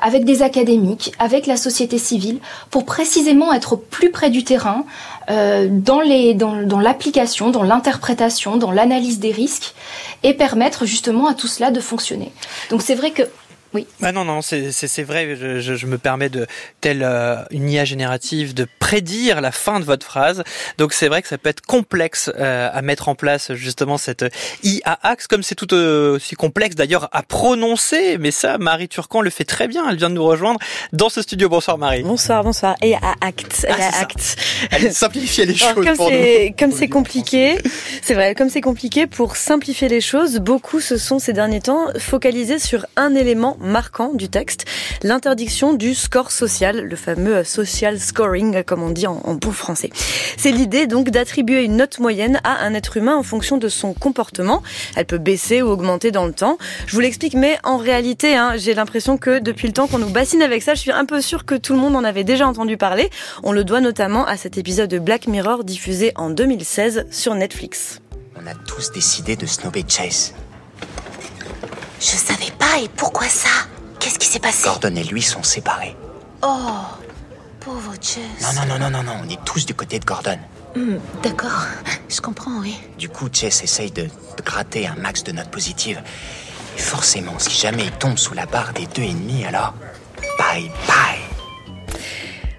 [0.00, 2.38] avec des académiques, avec la société civile,
[2.70, 4.86] pour précisément être plus près du terrain,
[5.28, 9.74] euh, dans les dans, l'application, dans l'interprétation, dans l'analyse des risques,
[10.22, 12.32] et permettre justement à tout cela de fonctionner.
[12.70, 13.24] Donc c'est vrai que
[13.72, 13.86] oui.
[14.02, 16.46] Ah non, non, c'est vrai, je, je, je, me permets de,
[16.80, 20.42] telle euh, une IA générative, de prédire la fin de votre phrase.
[20.78, 24.24] Donc c'est vrai que ça peut être complexe euh, à mettre en place, justement, cette
[24.64, 28.18] IA axe, comme c'est tout euh, aussi complexe d'ailleurs à prononcer.
[28.18, 30.58] Mais ça, Marie Turcan le fait très bien, elle vient de nous rejoindre
[30.92, 31.48] dans ce studio.
[31.48, 32.02] Bonsoir Marie.
[32.02, 32.74] Bonsoir, bonsoir.
[32.82, 33.66] Et à acte.
[33.68, 34.36] Ah, acte.
[34.72, 36.54] Elle simplifie les choses comme pour nous.
[36.58, 37.56] Comme c'est compliqué,
[38.02, 41.86] c'est vrai, comme c'est compliqué, pour simplifier les choses, beaucoup se sont ces derniers temps
[41.98, 44.64] focalisés sur un élément marquant du texte,
[45.02, 49.90] l'interdiction du score social, le fameux social scoring, comme on dit en, en bon français.
[50.36, 53.94] C'est l'idée donc d'attribuer une note moyenne à un être humain en fonction de son
[53.94, 54.62] comportement.
[54.96, 56.58] Elle peut baisser ou augmenter dans le temps.
[56.86, 60.10] Je vous l'explique, mais en réalité, hein, j'ai l'impression que depuis le temps qu'on nous
[60.10, 62.46] bassine avec ça, je suis un peu sûre que tout le monde en avait déjà
[62.46, 63.10] entendu parler.
[63.42, 68.00] On le doit notamment à cet épisode de Black Mirror diffusé en 2016 sur Netflix.
[68.36, 70.34] On a tous décidé de snober Chase.
[72.00, 73.48] Je savais pas, et pourquoi ça?
[73.98, 74.64] Qu'est-ce qui s'est passé?
[74.64, 75.96] Gordon et lui sont séparés.
[76.42, 76.70] Oh,
[77.60, 78.54] pauvre Chase.
[78.56, 80.38] Non, non, non, non, non, non, on est tous du côté de Gordon.
[80.76, 81.66] Hmm, D'accord,
[82.08, 82.78] je comprends, oui.
[82.98, 86.00] Du coup, Chase essaye de, de gratter un max de notes positives.
[86.78, 89.74] Et forcément, si jamais il tombe sous la barre des deux et demi, alors
[90.38, 91.18] bye bye.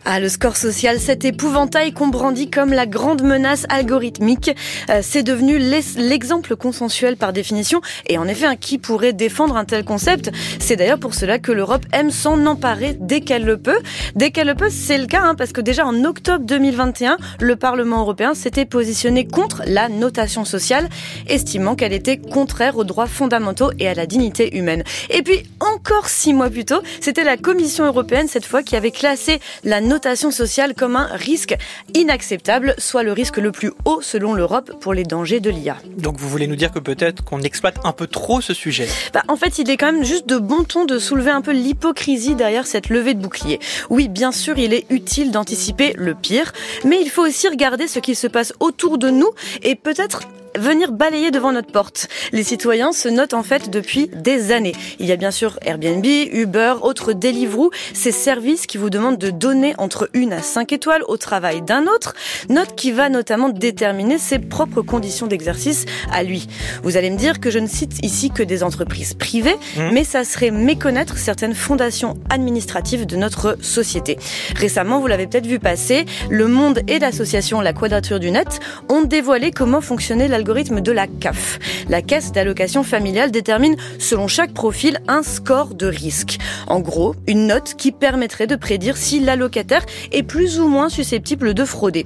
[0.04, 4.49] Ah, le score social, cet épouvantail qu'on brandit comme la grande menace algorithmique,
[4.89, 7.82] euh, c'est devenu l'exemple consensuel par définition.
[8.08, 10.32] Et en effet, hein, qui pourrait défendre un tel concept?
[10.60, 13.78] C'est d'ailleurs pour cela que l'Europe aime s'en emparer dès qu'elle le peut.
[14.16, 17.56] Dès qu'elle le peut, c'est le cas, hein, parce que déjà en octobre 2021, le
[17.56, 20.89] Parlement européen s'était positionné contre la notation sociale,
[21.28, 24.84] estimant qu'elle était contraire aux droits fondamentaux et à la dignité humaine.
[25.12, 28.89] Et puis, encore six mois plus tôt, c'était la Commission européenne, cette fois, qui avait
[28.89, 31.58] classé la notation sociale comme un risque
[31.94, 35.76] inacceptable, soit le risque le plus haut selon l'Europe pour les dangers de l'IA.
[35.98, 38.88] Donc vous voulez nous dire que peut-être qu'on exploite un peu trop ce sujet?
[39.14, 41.52] Bah, En fait, il est quand même juste de bon ton de soulever un peu
[41.52, 43.60] l'hypocrisie derrière cette levée de bouclier.
[43.89, 46.54] Oui, bien sûr, il est utile d'anticiper le pire,
[46.86, 49.32] mais il faut aussi regarder ce qui se passe autour de nous
[49.62, 50.22] et peut-être
[50.58, 52.08] venir balayer devant notre porte.
[52.32, 54.74] Les citoyens se notent en fait depuis des années.
[54.99, 59.30] Il y a bien sûr Airbnb, Uber, autres Deliveroo, ces services qui vous demandent de
[59.30, 62.14] donner entre une à cinq étoiles au travail d'un autre,
[62.49, 66.47] note qui va notamment déterminer ses propres conditions d'exercice à lui.
[66.84, 69.89] Vous allez me dire que je ne cite ici que des entreprises privées, mmh.
[69.93, 74.18] mais ça serait méconnaître certaines fondations administratives de notre société.
[74.56, 79.02] Récemment, vous l'avez peut-être vu passer, Le Monde et l'association La Quadrature du Net ont
[79.02, 81.60] dévoilé comment fonctionnait la de la CAF.
[81.89, 86.38] La caisse d'allocation familiale détermine selon chaque profil un score de risque.
[86.68, 91.54] En gros, une note qui permettrait de prédire si l'allocataire est plus ou moins susceptible
[91.54, 92.06] de frauder.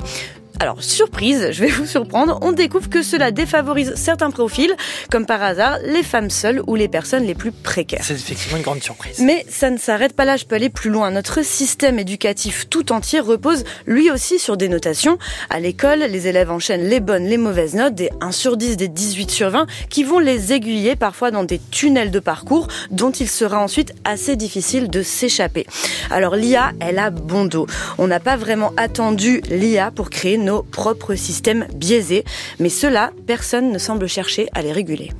[0.59, 4.73] Alors, surprise, je vais vous surprendre, on découvre que cela défavorise certains profils,
[5.11, 8.01] comme par hasard les femmes seules ou les personnes les plus précaires.
[8.03, 9.19] C'est effectivement une grande surprise.
[9.19, 11.11] Mais ça ne s'arrête pas là, je peux aller plus loin.
[11.11, 15.17] Notre système éducatif tout entier repose lui aussi sur des notations.
[15.49, 18.87] À l'école, les élèves enchaînent les bonnes, les mauvaises notes, des 1 sur 10, des
[18.87, 23.29] 18 sur 20, qui vont les aiguiller parfois dans des tunnels de parcours dont il
[23.29, 25.67] sera ensuite assez difficile de s'échapper.
[26.09, 27.67] Alors l'IA, elle a bon dos.
[27.97, 32.23] On n'a pas vraiment attendu l'IA pour créer nos propres systèmes biaisés,
[32.59, 35.11] mais cela, personne ne semble chercher à les réguler.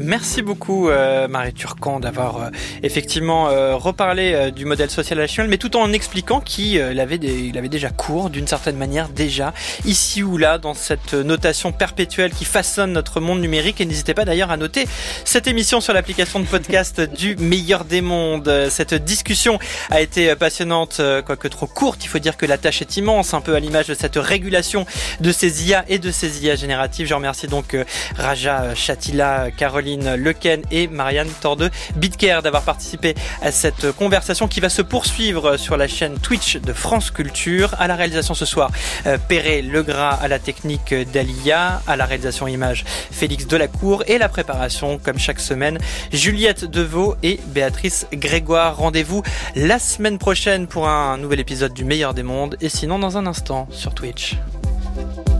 [0.00, 2.50] Merci beaucoup euh, Marie Turcan d'avoir euh,
[2.82, 8.28] effectivement euh, reparlé du modèle social actuel, mais tout en expliquant qu'il avait, déjà cours
[8.28, 13.40] d'une certaine manière déjà ici ou là dans cette notation perpétuelle qui façonne notre monde
[13.40, 13.80] numérique.
[13.80, 14.86] Et n'hésitez pas d'ailleurs à noter
[15.24, 18.68] cette émission sur l'application de podcast du meilleur des mondes.
[18.70, 19.58] Cette discussion
[19.90, 22.04] a été passionnante, quoique trop courte.
[22.04, 24.16] Il faut dire que la tâche est immense, un peu à l'image de cette
[24.50, 27.06] de ces IA et de ces IA génératives.
[27.06, 27.76] Je remercie donc
[28.16, 34.68] Raja Chatila, Caroline Lequen et Marianne Tordeux Bitcare d'avoir participé à cette conversation qui va
[34.68, 37.74] se poursuivre sur la chaîne Twitch de France Culture.
[37.78, 38.70] À la réalisation ce soir,
[39.06, 44.28] euh, Perret Legras à la technique d'Alia, à la réalisation image Félix Delacour et la
[44.28, 45.78] préparation comme chaque semaine
[46.12, 48.76] Juliette Deveau et Béatrice Grégoire.
[48.76, 49.22] Rendez-vous
[49.54, 53.26] la semaine prochaine pour un nouvel épisode du meilleur des mondes et sinon dans un
[53.26, 54.33] instant sur Twitch.
[54.34, 55.33] noite.